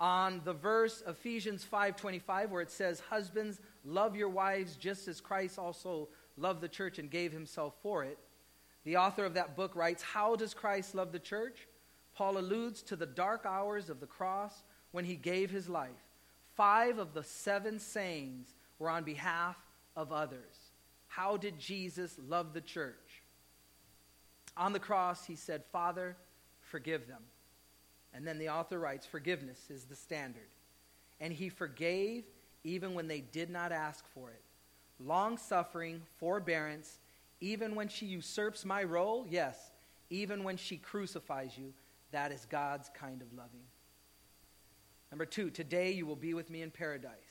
On 0.00 0.40
the 0.42 0.54
verse 0.54 1.02
Ephesians 1.06 1.64
5:25 1.64 2.50
where 2.50 2.62
it 2.62 2.70
says, 2.70 3.00
"Husbands, 3.00 3.60
love 3.84 4.16
your 4.16 4.30
wives 4.30 4.74
just 4.76 5.06
as 5.06 5.20
Christ 5.20 5.58
also 5.58 6.08
loved 6.38 6.62
the 6.62 6.68
church 6.68 6.98
and 6.98 7.10
gave 7.10 7.30
himself 7.30 7.74
for 7.82 8.02
it." 8.02 8.18
The 8.84 8.96
author 8.96 9.26
of 9.26 9.34
that 9.34 9.56
book 9.56 9.76
writes 9.76 10.02
How 10.02 10.34
does 10.34 10.54
Christ 10.54 10.94
love 10.94 11.12
the 11.12 11.18
church? 11.18 11.68
Paul 12.14 12.38
alludes 12.38 12.82
to 12.84 12.96
the 12.96 13.04
dark 13.04 13.44
hours 13.44 13.90
of 13.90 14.00
the 14.00 14.06
cross 14.06 14.64
when 14.92 15.04
he 15.04 15.16
gave 15.16 15.50
his 15.50 15.68
life. 15.68 16.08
Five 16.54 16.96
of 16.96 17.12
the 17.12 17.22
seven 17.22 17.78
sayings 17.78 18.54
were 18.78 18.88
on 18.88 19.04
behalf 19.04 19.58
of 19.96 20.12
others. 20.12 20.59
How 21.10 21.36
did 21.36 21.58
Jesus 21.58 22.16
love 22.28 22.52
the 22.52 22.60
church? 22.60 23.22
On 24.56 24.72
the 24.72 24.78
cross, 24.78 25.26
he 25.26 25.34
said, 25.34 25.64
Father, 25.72 26.16
forgive 26.60 27.08
them. 27.08 27.22
And 28.14 28.24
then 28.24 28.38
the 28.38 28.48
author 28.48 28.78
writes, 28.78 29.06
Forgiveness 29.06 29.70
is 29.70 29.86
the 29.86 29.96
standard. 29.96 30.48
And 31.20 31.32
he 31.32 31.48
forgave 31.48 32.24
even 32.62 32.94
when 32.94 33.08
they 33.08 33.20
did 33.20 33.50
not 33.50 33.72
ask 33.72 34.04
for 34.14 34.30
it. 34.30 34.40
Long 35.00 35.36
suffering, 35.36 36.02
forbearance, 36.18 37.00
even 37.40 37.74
when 37.74 37.88
she 37.88 38.06
usurps 38.06 38.64
my 38.64 38.84
role, 38.84 39.26
yes, 39.28 39.56
even 40.10 40.44
when 40.44 40.56
she 40.56 40.76
crucifies 40.76 41.58
you, 41.58 41.72
that 42.12 42.30
is 42.30 42.46
God's 42.48 42.88
kind 42.94 43.20
of 43.20 43.32
loving. 43.32 43.66
Number 45.10 45.26
two, 45.26 45.50
today 45.50 45.90
you 45.90 46.06
will 46.06 46.14
be 46.14 46.34
with 46.34 46.50
me 46.50 46.62
in 46.62 46.70
paradise. 46.70 47.29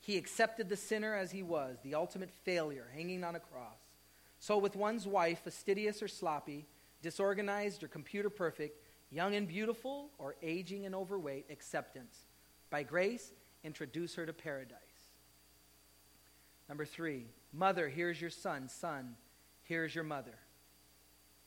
He 0.00 0.16
accepted 0.16 0.68
the 0.68 0.76
sinner 0.76 1.14
as 1.14 1.30
he 1.30 1.42
was, 1.42 1.78
the 1.82 1.94
ultimate 1.94 2.30
failure, 2.30 2.88
hanging 2.94 3.22
on 3.22 3.36
a 3.36 3.40
cross. 3.40 3.78
So, 4.38 4.56
with 4.56 4.74
one's 4.74 5.06
wife, 5.06 5.40
fastidious 5.44 6.02
or 6.02 6.08
sloppy, 6.08 6.66
disorganized 7.02 7.82
or 7.82 7.88
computer 7.88 8.30
perfect, 8.30 8.80
young 9.10 9.34
and 9.34 9.46
beautiful 9.46 10.10
or 10.18 10.36
aging 10.42 10.86
and 10.86 10.94
overweight, 10.94 11.46
acceptance. 11.50 12.26
By 12.70 12.82
grace, 12.82 13.32
introduce 13.62 14.14
her 14.14 14.24
to 14.24 14.32
paradise. 14.32 14.78
Number 16.68 16.86
three, 16.86 17.26
mother, 17.52 17.88
here's 17.88 18.20
your 18.20 18.30
son. 18.30 18.68
Son, 18.68 19.16
Here's 19.70 19.94
your 19.94 20.02
mother. 20.02 20.34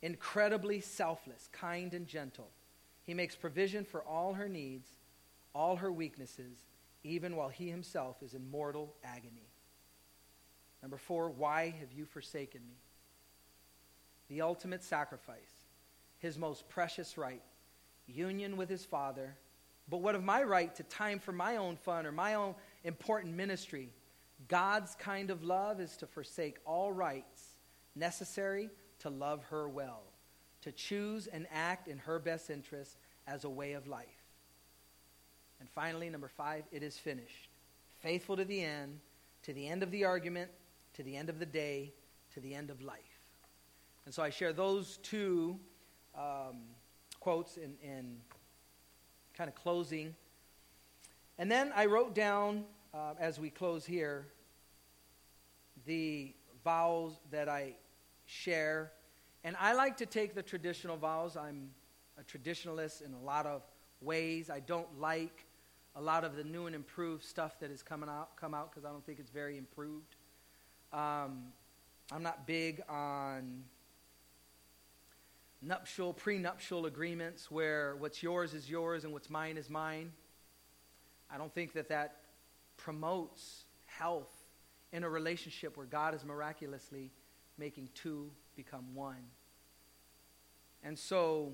Incredibly 0.02 0.80
selfless, 0.80 1.50
kind, 1.52 1.94
and 1.94 2.08
gentle. 2.08 2.48
He 3.04 3.14
makes 3.14 3.36
provision 3.36 3.84
for 3.84 4.02
all 4.02 4.36
her 4.36 4.48
needs, 4.48 4.88
all 5.54 5.76
her 5.76 5.92
weaknesses, 5.92 6.58
even 7.04 7.36
while 7.36 7.50
he 7.50 7.70
himself 7.70 8.22
is 8.22 8.34
in 8.34 8.50
mortal 8.50 8.94
agony. 9.04 9.50
Number 10.82 10.98
four, 10.98 11.30
why 11.30 11.74
have 11.80 11.92
you 11.92 12.06
forsaken 12.06 12.62
me? 12.68 12.76
The 14.30 14.42
ultimate 14.42 14.84
sacrifice, 14.84 15.62
his 16.20 16.38
most 16.38 16.68
precious 16.70 17.18
right, 17.18 17.42
union 18.08 18.58
with 18.58 18.70
his 18.70 18.86
father. 18.86 19.36
But 19.90 20.02
what 20.02 20.16
of 20.16 20.24
my 20.24 20.44
right 20.44 20.74
to 20.76 20.84
time 20.84 21.20
for 21.20 21.32
my 21.32 21.58
own 21.58 21.78
fun 21.78 22.06
or 22.06 22.12
my 22.12 22.36
own 22.36 22.56
important 22.84 23.36
ministry? 23.36 23.90
God's 24.48 24.96
kind 24.96 25.30
of 25.30 25.44
love 25.44 25.80
is 25.80 25.96
to 25.98 26.08
forsake 26.08 26.58
all 26.66 26.92
rights 26.92 27.56
necessary 27.96 28.70
to 29.00 29.10
love 29.10 29.44
her 29.46 29.70
well, 29.70 30.04
to 30.62 30.72
choose 30.72 31.28
and 31.28 31.48
act 31.52 31.88
in 31.88 31.98
her 32.00 32.20
best 32.20 32.50
interest 32.50 32.98
as 33.28 33.44
a 33.44 33.50
way 33.50 33.74
of 33.74 33.88
life. 33.88 34.23
And 35.64 35.70
finally, 35.70 36.10
number 36.10 36.28
five, 36.28 36.66
it 36.74 36.84
is 36.84 36.98
finished. 36.98 37.48
faithful 38.02 38.36
to 38.36 38.44
the 38.44 38.62
end, 38.62 39.00
to 39.44 39.54
the 39.54 39.66
end 39.66 39.82
of 39.82 39.90
the 39.92 40.04
argument, 40.04 40.52
to 40.94 41.04
the 41.04 41.16
end 41.16 41.30
of 41.30 41.40
the 41.40 41.46
day, 41.46 41.94
to 42.34 42.42
the 42.42 42.54
end 42.54 42.70
of 42.70 42.82
life. 42.82 43.00
And 44.04 44.14
so 44.14 44.22
I 44.22 44.30
share 44.30 44.52
those 44.52 44.98
two 44.98 45.58
um, 46.18 46.58
quotes 47.22 47.56
in, 47.56 47.76
in 47.82 48.18
kind 49.38 49.48
of 49.48 49.56
closing. 49.56 50.14
And 51.38 51.50
then 51.50 51.72
I 51.74 51.86
wrote 51.86 52.14
down, 52.14 52.66
uh, 52.94 53.14
as 53.18 53.40
we 53.40 53.50
close 53.50 53.86
here, 53.86 54.28
the 55.86 56.34
vows 56.62 57.22
that 57.32 57.48
I 57.48 57.76
share. 58.26 58.92
And 59.46 59.56
I 59.62 59.76
like 59.76 59.96
to 59.96 60.06
take 60.06 60.36
the 60.36 60.44
traditional 60.44 60.98
vows. 60.98 61.38
I'm 61.38 61.70
a 62.20 62.24
traditionalist 62.24 63.02
in 63.02 63.14
a 63.14 63.26
lot 63.26 63.46
of 63.46 63.62
ways. 64.02 64.50
I 64.50 64.60
don't 64.60 65.00
like 65.00 65.46
a 65.96 66.02
lot 66.02 66.24
of 66.24 66.36
the 66.36 66.44
new 66.44 66.66
and 66.66 66.76
improved 66.76 67.24
stuff 67.24 67.60
that 67.60 67.70
has 67.70 67.84
coming 67.84 68.10
out 68.10 68.36
come 68.36 68.54
out 68.54 68.72
because 68.72 68.86
I 68.86 68.90
don't 68.90 69.06
think 69.06 69.20
it's 69.20 69.30
very 69.30 69.58
improved. 69.58 70.16
Um, 70.92 71.46
I'm 72.12 72.24
not 72.24 72.46
big 72.46 72.82
on 72.90 73.64
nuptial, 75.62 76.14
prenuptial 76.14 76.86
agreements 76.86 77.50
where 77.50 77.96
what's 77.96 78.22
yours 78.22 78.54
is 78.54 78.70
yours 78.70 79.04
and 79.04 79.14
what's 79.14 79.30
mine 79.30 79.58
is 79.58 79.70
mine. 79.70 80.12
I 81.32 81.38
don't 81.38 81.54
think 81.54 81.74
that 81.74 81.90
that 81.90 82.18
promotes 82.78 83.66
health 83.86 84.32
in 84.92 85.04
a 85.04 85.10
relationship 85.10 85.78
where 85.78 85.86
God 85.86 86.14
is 86.14 86.24
miraculously 86.24 87.12
making 87.58 87.90
two 87.94 88.30
become 88.56 88.94
one. 88.94 89.24
And 90.84 90.98
so, 91.00 91.54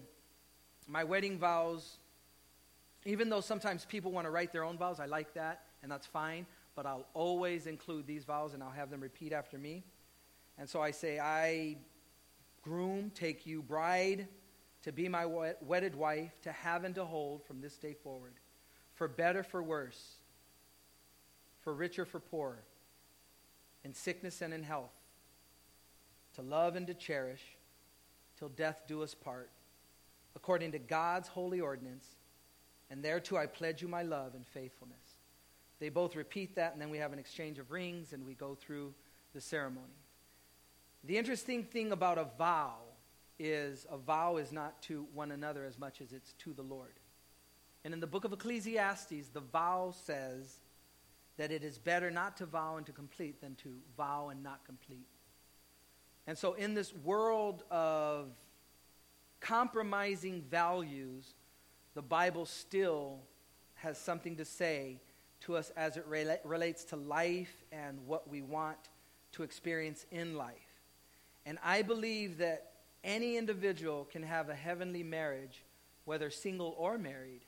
my 0.87 1.03
wedding 1.03 1.37
vows, 1.37 1.97
even 3.05 3.29
though 3.29 3.41
sometimes 3.41 3.85
people 3.85 4.11
want 4.11 4.25
to 4.25 4.31
write 4.31 4.51
their 4.51 4.63
own 4.63 4.77
vows, 4.77 4.99
I 4.99 5.05
like 5.05 5.33
that, 5.33 5.63
and 5.83 5.91
that's 5.91 6.05
fine, 6.05 6.45
but 6.75 6.85
I'll 6.85 7.07
always 7.13 7.67
include 7.67 8.07
these 8.07 8.23
vows 8.23 8.53
and 8.53 8.61
I'll 8.61 8.69
have 8.71 8.89
them 8.89 9.01
repeat 9.01 9.33
after 9.33 9.57
me. 9.57 9.83
And 10.57 10.69
so 10.69 10.81
I 10.81 10.91
say, 10.91 11.19
I 11.19 11.77
Groom, 12.61 13.11
take 13.15 13.45
you, 13.45 13.61
bride, 13.61 14.27
to 14.83 14.91
be 14.91 15.07
my 15.07 15.25
wedded 15.25 15.95
wife, 15.95 16.31
to 16.43 16.51
have 16.51 16.83
and 16.83 16.95
to 16.95 17.05
hold 17.05 17.43
from 17.45 17.61
this 17.61 17.77
day 17.77 17.93
forward, 17.93 18.33
for 18.95 19.07
better, 19.07 19.43
for 19.43 19.63
worse, 19.63 20.15
for 21.61 21.73
richer, 21.73 22.05
for 22.05 22.19
poorer, 22.19 22.63
in 23.83 23.93
sickness 23.93 24.41
and 24.41 24.53
in 24.53 24.63
health, 24.63 24.91
to 26.35 26.41
love 26.41 26.75
and 26.75 26.87
to 26.87 26.93
cherish, 26.93 27.41
till 28.37 28.49
death 28.49 28.83
do 28.87 29.03
us 29.03 29.15
part, 29.15 29.49
according 30.35 30.71
to 30.73 30.79
God's 30.79 31.29
holy 31.29 31.61
ordinance, 31.61 32.05
and 32.89 33.03
thereto 33.03 33.37
I 33.37 33.45
pledge 33.45 33.81
you 33.81 33.87
my 33.87 34.03
love 34.03 34.35
and 34.35 34.45
faithfulness. 34.45 34.97
They 35.79 35.89
both 35.89 36.15
repeat 36.15 36.55
that, 36.55 36.73
and 36.73 36.81
then 36.81 36.89
we 36.89 36.97
have 36.97 37.13
an 37.13 37.19
exchange 37.19 37.59
of 37.59 37.71
rings, 37.71 38.13
and 38.13 38.25
we 38.25 38.33
go 38.33 38.55
through 38.55 38.93
the 39.33 39.41
ceremony. 39.41 39.87
The 41.03 41.17
interesting 41.17 41.63
thing 41.63 41.91
about 41.91 42.17
a 42.17 42.27
vow 42.37 42.75
is 43.39 43.85
a 43.89 43.97
vow 43.97 44.37
is 44.37 44.51
not 44.51 44.81
to 44.83 45.07
one 45.13 45.31
another 45.31 45.65
as 45.65 45.79
much 45.79 46.01
as 46.01 46.11
it's 46.11 46.33
to 46.33 46.53
the 46.53 46.61
Lord. 46.61 46.99
And 47.85 47.93
in 47.93 48.01
the 48.01 48.07
book 48.07 48.25
of 48.25 48.33
Ecclesiastes, 48.33 49.29
the 49.29 49.39
vow 49.39 49.93
says 50.05 50.57
that 51.37 51.51
it 51.51 51.63
is 51.63 51.77
better 51.77 52.11
not 52.11 52.35
to 52.37 52.45
vow 52.45 52.75
and 52.75 52.85
to 52.85 52.91
complete 52.91 53.39
than 53.39 53.55
to 53.55 53.77
vow 53.95 54.27
and 54.29 54.43
not 54.43 54.65
complete. 54.65 55.07
And 56.27 56.37
so, 56.37 56.53
in 56.53 56.73
this 56.73 56.93
world 56.93 57.63
of 57.71 58.27
compromising 59.39 60.41
values, 60.41 61.33
the 61.99 62.03
Bible 62.03 62.45
still 62.45 63.19
has 63.75 63.97
something 63.97 64.37
to 64.37 64.45
say 64.45 65.01
to 65.41 65.57
us 65.57 65.69
as 65.75 65.97
it 65.97 66.09
rela- 66.09 66.39
relates 66.45 66.85
to 66.85 66.95
life 66.95 67.65
and 67.73 67.99
what 68.07 68.29
we 68.29 68.41
want 68.41 68.77
to 69.33 69.43
experience 69.43 70.05
in 70.09 70.37
life. 70.37 70.55
And 71.45 71.57
I 71.61 71.81
believe 71.81 72.37
that 72.37 72.71
any 73.03 73.35
individual 73.35 74.07
can 74.09 74.23
have 74.23 74.47
a 74.47 74.55
heavenly 74.55 75.03
marriage, 75.03 75.65
whether 76.05 76.29
single 76.29 76.73
or 76.77 76.97
married, 76.97 77.41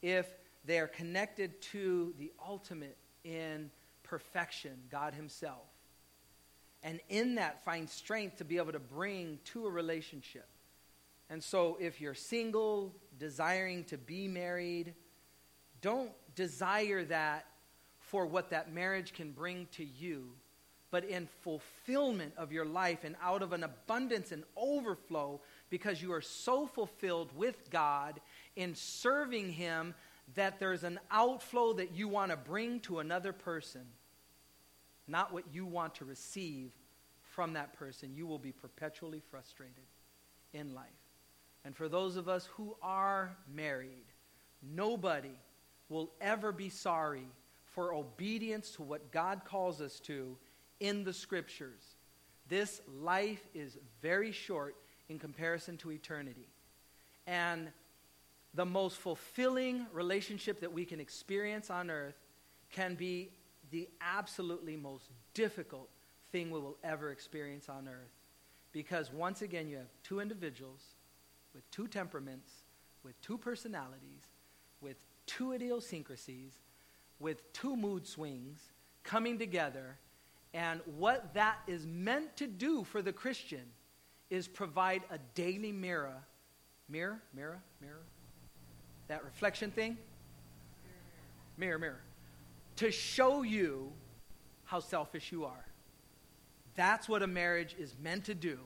if 0.00 0.28
they 0.64 0.78
are 0.78 0.86
connected 0.86 1.60
to 1.72 2.14
the 2.20 2.30
ultimate 2.46 2.96
in 3.24 3.68
perfection, 4.04 4.78
God 4.92 5.12
Himself. 5.12 5.66
And 6.84 7.00
in 7.08 7.34
that, 7.34 7.64
find 7.64 7.90
strength 7.90 8.36
to 8.36 8.44
be 8.44 8.58
able 8.58 8.70
to 8.74 8.78
bring 8.78 9.40
to 9.46 9.66
a 9.66 9.70
relationship. 9.70 10.46
And 11.28 11.42
so, 11.42 11.78
if 11.80 12.00
you're 12.00 12.14
single, 12.14 12.94
desiring 13.22 13.84
to 13.84 13.96
be 13.96 14.26
married, 14.26 14.94
don't 15.80 16.10
desire 16.34 17.04
that 17.04 17.46
for 18.00 18.26
what 18.26 18.50
that 18.50 18.72
marriage 18.72 19.12
can 19.12 19.30
bring 19.30 19.68
to 19.76 19.84
you 19.84 20.32
but 20.92 21.06
in 21.06 21.26
fulfillment 21.40 22.34
of 22.36 22.52
your 22.52 22.66
life 22.66 23.02
and 23.02 23.16
out 23.22 23.42
of 23.42 23.54
an 23.54 23.64
abundance 23.64 24.30
and 24.30 24.44
overflow 24.58 25.40
because 25.70 26.02
you 26.02 26.12
are 26.12 26.20
so 26.20 26.66
fulfilled 26.66 27.30
with 27.34 27.70
God 27.70 28.20
in 28.56 28.74
serving 28.74 29.52
Him 29.52 29.94
that 30.34 30.60
there's 30.60 30.84
an 30.84 31.00
outflow 31.10 31.72
that 31.72 31.92
you 31.94 32.08
want 32.08 32.30
to 32.30 32.36
bring 32.36 32.78
to 32.80 32.98
another 32.98 33.32
person, 33.32 33.80
not 35.08 35.32
what 35.32 35.44
you 35.50 35.64
want 35.64 35.94
to 35.94 36.04
receive 36.04 36.72
from 37.22 37.54
that 37.54 37.72
person. 37.72 38.12
You 38.14 38.26
will 38.26 38.38
be 38.38 38.52
perpetually 38.52 39.22
frustrated 39.30 39.86
in 40.52 40.74
life. 40.74 41.01
And 41.64 41.76
for 41.76 41.88
those 41.88 42.16
of 42.16 42.28
us 42.28 42.46
who 42.56 42.76
are 42.82 43.36
married, 43.52 44.06
nobody 44.62 45.38
will 45.88 46.10
ever 46.20 46.52
be 46.52 46.68
sorry 46.68 47.26
for 47.64 47.94
obedience 47.94 48.72
to 48.72 48.82
what 48.82 49.12
God 49.12 49.42
calls 49.44 49.80
us 49.80 50.00
to 50.00 50.36
in 50.80 51.04
the 51.04 51.12
scriptures. 51.12 51.82
This 52.48 52.80
life 53.00 53.46
is 53.54 53.78
very 54.00 54.32
short 54.32 54.74
in 55.08 55.18
comparison 55.18 55.76
to 55.78 55.92
eternity. 55.92 56.48
And 57.26 57.68
the 58.54 58.66
most 58.66 58.98
fulfilling 58.98 59.86
relationship 59.92 60.60
that 60.60 60.72
we 60.72 60.84
can 60.84 61.00
experience 61.00 61.70
on 61.70 61.90
earth 61.90 62.16
can 62.70 62.94
be 62.94 63.30
the 63.70 63.88
absolutely 64.00 64.76
most 64.76 65.08
difficult 65.34 65.88
thing 66.32 66.50
we 66.50 66.60
will 66.60 66.76
ever 66.82 67.10
experience 67.10 67.68
on 67.68 67.88
earth. 67.88 68.12
Because 68.72 69.12
once 69.12 69.42
again, 69.42 69.68
you 69.68 69.76
have 69.76 69.86
two 70.02 70.20
individuals 70.20 70.82
with 71.54 71.68
two 71.70 71.88
temperaments, 71.88 72.50
with 73.02 73.20
two 73.20 73.38
personalities, 73.38 74.22
with 74.80 74.96
two 75.26 75.52
idiosyncrasies, 75.52 76.52
with 77.18 77.52
two 77.52 77.76
mood 77.76 78.06
swings 78.06 78.60
coming 79.04 79.38
together 79.38 79.98
and 80.54 80.80
what 80.98 81.32
that 81.34 81.58
is 81.66 81.86
meant 81.86 82.36
to 82.36 82.46
do 82.46 82.84
for 82.84 83.00
the 83.00 83.12
Christian 83.12 83.62
is 84.28 84.46
provide 84.46 85.02
a 85.10 85.18
daily 85.34 85.72
mirror. 85.72 86.14
Mirror, 86.88 87.22
mirror, 87.34 87.60
mirror. 87.80 88.02
That 89.08 89.24
reflection 89.24 89.70
thing? 89.70 89.96
Mirror, 91.56 91.78
mirror. 91.78 92.00
To 92.76 92.90
show 92.90 93.42
you 93.42 93.92
how 94.64 94.80
selfish 94.80 95.32
you 95.32 95.44
are. 95.44 95.66
That's 96.74 97.08
what 97.08 97.22
a 97.22 97.26
marriage 97.26 97.74
is 97.78 97.94
meant 98.02 98.24
to 98.26 98.34
do. 98.34 98.58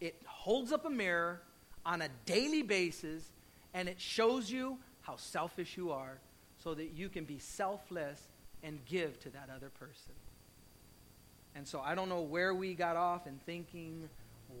It 0.00 0.22
holds 0.26 0.72
up 0.72 0.84
a 0.84 0.90
mirror 0.90 1.42
on 1.88 2.02
a 2.02 2.08
daily 2.26 2.62
basis 2.62 3.32
and 3.72 3.88
it 3.88 3.98
shows 3.98 4.50
you 4.50 4.78
how 5.00 5.16
selfish 5.16 5.76
you 5.76 5.90
are 5.90 6.18
so 6.62 6.74
that 6.74 6.90
you 6.94 7.08
can 7.08 7.24
be 7.24 7.38
selfless 7.38 8.20
and 8.62 8.78
give 8.84 9.18
to 9.20 9.30
that 9.30 9.48
other 9.54 9.70
person. 9.70 10.12
And 11.54 11.66
so 11.66 11.80
I 11.80 11.94
don't 11.94 12.10
know 12.10 12.20
where 12.20 12.54
we 12.54 12.74
got 12.74 12.96
off 12.96 13.26
in 13.26 13.38
thinking 13.46 14.08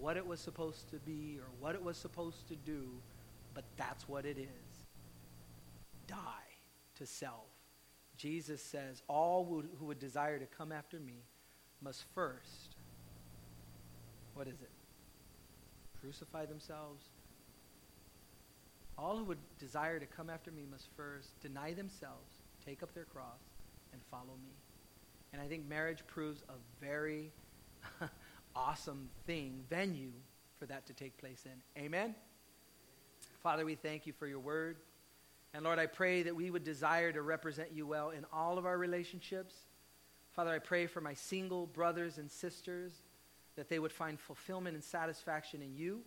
what 0.00 0.16
it 0.16 0.26
was 0.26 0.40
supposed 0.40 0.88
to 0.90 0.96
be 0.96 1.38
or 1.38 1.46
what 1.60 1.74
it 1.74 1.82
was 1.82 1.98
supposed 1.98 2.48
to 2.48 2.56
do, 2.56 2.88
but 3.52 3.64
that's 3.76 4.08
what 4.08 4.24
it 4.24 4.38
is. 4.38 4.86
Die 6.06 6.16
to 6.96 7.06
self. 7.06 7.46
Jesus 8.16 8.62
says, 8.62 9.02
All 9.06 9.62
who 9.78 9.84
would 9.84 9.98
desire 9.98 10.38
to 10.38 10.46
come 10.46 10.72
after 10.72 10.98
me 10.98 11.24
must 11.82 12.04
first, 12.14 12.76
what 14.34 14.48
is 14.48 14.60
it? 14.62 14.70
Crucify 16.00 16.46
themselves. 16.46 17.04
All 18.98 19.16
who 19.16 19.24
would 19.24 19.38
desire 19.58 20.00
to 20.00 20.06
come 20.06 20.28
after 20.28 20.50
me 20.50 20.66
must 20.68 20.88
first 20.96 21.40
deny 21.40 21.72
themselves, 21.72 22.42
take 22.64 22.82
up 22.82 22.92
their 22.94 23.04
cross, 23.04 23.40
and 23.92 24.02
follow 24.10 24.36
me. 24.42 24.50
And 25.32 25.40
I 25.40 25.46
think 25.46 25.68
marriage 25.68 26.04
proves 26.06 26.42
a 26.48 26.84
very 26.84 27.30
awesome 28.56 29.08
thing, 29.26 29.62
venue 29.70 30.12
for 30.58 30.66
that 30.66 30.86
to 30.86 30.92
take 30.92 31.16
place 31.18 31.44
in. 31.46 31.80
Amen? 31.80 32.14
Father, 33.42 33.64
we 33.64 33.76
thank 33.76 34.06
you 34.06 34.12
for 34.12 34.26
your 34.26 34.40
word. 34.40 34.78
And 35.54 35.64
Lord, 35.64 35.78
I 35.78 35.86
pray 35.86 36.24
that 36.24 36.34
we 36.34 36.50
would 36.50 36.64
desire 36.64 37.12
to 37.12 37.22
represent 37.22 37.70
you 37.72 37.86
well 37.86 38.10
in 38.10 38.26
all 38.32 38.58
of 38.58 38.66
our 38.66 38.76
relationships. 38.76 39.54
Father, 40.32 40.50
I 40.50 40.58
pray 40.58 40.86
for 40.86 41.00
my 41.00 41.14
single 41.14 41.66
brothers 41.66 42.18
and 42.18 42.30
sisters 42.30 42.92
that 43.56 43.68
they 43.68 43.78
would 43.78 43.92
find 43.92 44.18
fulfillment 44.18 44.74
and 44.74 44.84
satisfaction 44.84 45.62
in 45.62 45.74
you. 45.76 46.00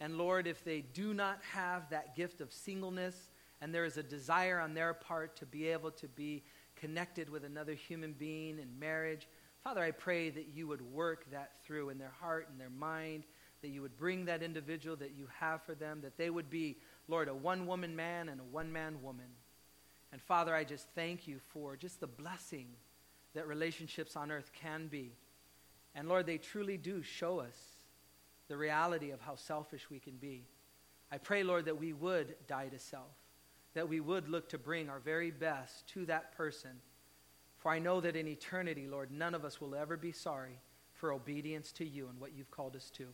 And 0.00 0.18
Lord, 0.18 0.46
if 0.46 0.64
they 0.64 0.80
do 0.80 1.14
not 1.14 1.38
have 1.52 1.88
that 1.90 2.16
gift 2.16 2.40
of 2.40 2.52
singleness 2.52 3.28
and 3.60 3.74
there 3.74 3.84
is 3.84 3.96
a 3.96 4.02
desire 4.02 4.60
on 4.60 4.74
their 4.74 4.92
part 4.92 5.36
to 5.36 5.46
be 5.46 5.68
able 5.68 5.90
to 5.92 6.08
be 6.08 6.42
connected 6.76 7.28
with 7.28 7.44
another 7.44 7.74
human 7.74 8.12
being 8.12 8.58
in 8.58 8.78
marriage. 8.78 9.28
Father, 9.62 9.82
I 9.82 9.92
pray 9.92 10.30
that 10.30 10.48
you 10.54 10.66
would 10.66 10.82
work 10.92 11.30
that 11.30 11.52
through 11.64 11.88
in 11.88 11.98
their 11.98 12.12
heart 12.20 12.48
and 12.50 12.60
their 12.60 12.70
mind, 12.70 13.24
that 13.62 13.68
you 13.68 13.80
would 13.80 13.96
bring 13.96 14.26
that 14.26 14.42
individual 14.42 14.96
that 14.96 15.16
you 15.16 15.26
have 15.38 15.62
for 15.62 15.74
them, 15.74 16.00
that 16.02 16.18
they 16.18 16.28
would 16.28 16.50
be, 16.50 16.76
Lord, 17.08 17.28
a 17.28 17.34
one 17.34 17.66
woman 17.66 17.96
man 17.96 18.28
and 18.28 18.40
a 18.40 18.44
one 18.44 18.70
man 18.70 19.00
woman. 19.02 19.24
And 20.12 20.20
Father, 20.20 20.54
I 20.54 20.64
just 20.64 20.86
thank 20.94 21.26
you 21.26 21.38
for 21.38 21.76
just 21.76 22.00
the 22.00 22.06
blessing 22.06 22.66
that 23.34 23.48
relationships 23.48 24.16
on 24.16 24.30
earth 24.30 24.50
can 24.52 24.88
be. 24.88 25.12
And 25.94 26.08
Lord, 26.08 26.26
they 26.26 26.38
truly 26.38 26.76
do 26.76 27.02
show 27.02 27.40
us 27.40 27.56
the 28.54 28.58
reality 28.58 29.10
of 29.10 29.20
how 29.20 29.34
selfish 29.34 29.90
we 29.90 29.98
can 29.98 30.14
be. 30.14 30.44
I 31.10 31.18
pray, 31.18 31.42
Lord, 31.42 31.64
that 31.64 31.80
we 31.80 31.92
would 31.92 32.36
die 32.46 32.68
to 32.68 32.78
self, 32.78 33.10
that 33.74 33.88
we 33.88 33.98
would 33.98 34.28
look 34.28 34.48
to 34.50 34.58
bring 34.58 34.88
our 34.88 35.00
very 35.00 35.32
best 35.32 35.88
to 35.88 36.06
that 36.06 36.36
person. 36.36 36.70
For 37.58 37.72
I 37.72 37.80
know 37.80 38.00
that 38.00 38.14
in 38.14 38.28
eternity, 38.28 38.86
Lord, 38.86 39.10
none 39.10 39.34
of 39.34 39.44
us 39.44 39.60
will 39.60 39.74
ever 39.74 39.96
be 39.96 40.12
sorry 40.12 40.60
for 40.92 41.12
obedience 41.12 41.72
to 41.72 41.84
you 41.84 42.06
and 42.06 42.20
what 42.20 42.30
you've 42.32 42.52
called 42.52 42.76
us 42.76 42.90
to. 42.90 43.08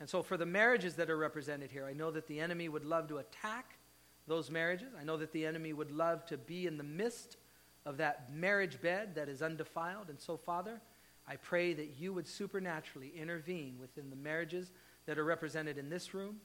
And 0.00 0.06
so, 0.06 0.22
for 0.22 0.36
the 0.36 0.44
marriages 0.44 0.96
that 0.96 1.08
are 1.08 1.16
represented 1.16 1.70
here, 1.70 1.86
I 1.86 1.94
know 1.94 2.10
that 2.10 2.26
the 2.26 2.38
enemy 2.38 2.68
would 2.68 2.84
love 2.84 3.08
to 3.08 3.18
attack 3.18 3.78
those 4.26 4.50
marriages. 4.50 4.92
I 5.00 5.04
know 5.04 5.16
that 5.16 5.32
the 5.32 5.46
enemy 5.46 5.72
would 5.72 5.92
love 5.92 6.26
to 6.26 6.36
be 6.36 6.66
in 6.66 6.76
the 6.76 6.84
midst 6.84 7.38
of 7.86 7.96
that 7.96 8.34
marriage 8.34 8.82
bed 8.82 9.14
that 9.14 9.30
is 9.30 9.40
undefiled. 9.40 10.10
And 10.10 10.20
so, 10.20 10.36
Father, 10.36 10.82
I 11.26 11.36
pray 11.36 11.72
that 11.74 11.98
you 11.98 12.12
would 12.12 12.26
supernaturally 12.26 13.12
intervene 13.16 13.76
within 13.80 14.10
the 14.10 14.16
marriages 14.16 14.72
that 15.06 15.18
are 15.18 15.24
represented 15.24 15.78
in 15.78 15.88
this 15.88 16.14
room. 16.14 16.36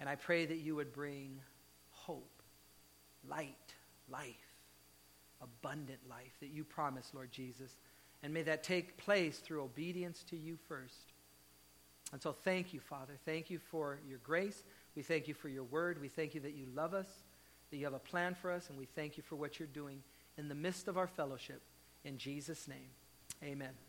And 0.00 0.08
I 0.08 0.14
pray 0.14 0.46
that 0.46 0.58
you 0.58 0.76
would 0.76 0.92
bring 0.92 1.40
hope, 1.90 2.42
light, 3.28 3.74
life, 4.10 4.34
abundant 5.40 6.00
life 6.08 6.36
that 6.40 6.50
you 6.50 6.64
promise, 6.64 7.10
Lord 7.14 7.32
Jesus. 7.32 7.76
And 8.22 8.34
may 8.34 8.42
that 8.42 8.62
take 8.62 8.96
place 8.96 9.38
through 9.38 9.62
obedience 9.62 10.24
to 10.30 10.36
you 10.36 10.58
first. 10.68 11.12
And 12.12 12.22
so 12.22 12.32
thank 12.32 12.72
you, 12.72 12.80
Father. 12.80 13.14
Thank 13.24 13.50
you 13.50 13.58
for 13.58 13.98
your 14.08 14.18
grace. 14.18 14.64
We 14.96 15.02
thank 15.02 15.28
you 15.28 15.34
for 15.34 15.48
your 15.48 15.64
word. 15.64 16.00
We 16.00 16.08
thank 16.08 16.34
you 16.34 16.40
that 16.40 16.54
you 16.54 16.66
love 16.74 16.94
us, 16.94 17.08
that 17.70 17.76
you 17.76 17.84
have 17.84 17.94
a 17.94 17.98
plan 17.98 18.34
for 18.34 18.50
us, 18.50 18.70
and 18.70 18.78
we 18.78 18.86
thank 18.86 19.16
you 19.16 19.22
for 19.22 19.36
what 19.36 19.58
you're 19.58 19.68
doing 19.68 20.02
in 20.36 20.48
the 20.48 20.54
midst 20.54 20.88
of 20.88 20.96
our 20.96 21.06
fellowship. 21.06 21.62
In 22.04 22.16
Jesus' 22.16 22.66
name, 22.66 22.90
amen. 23.42 23.87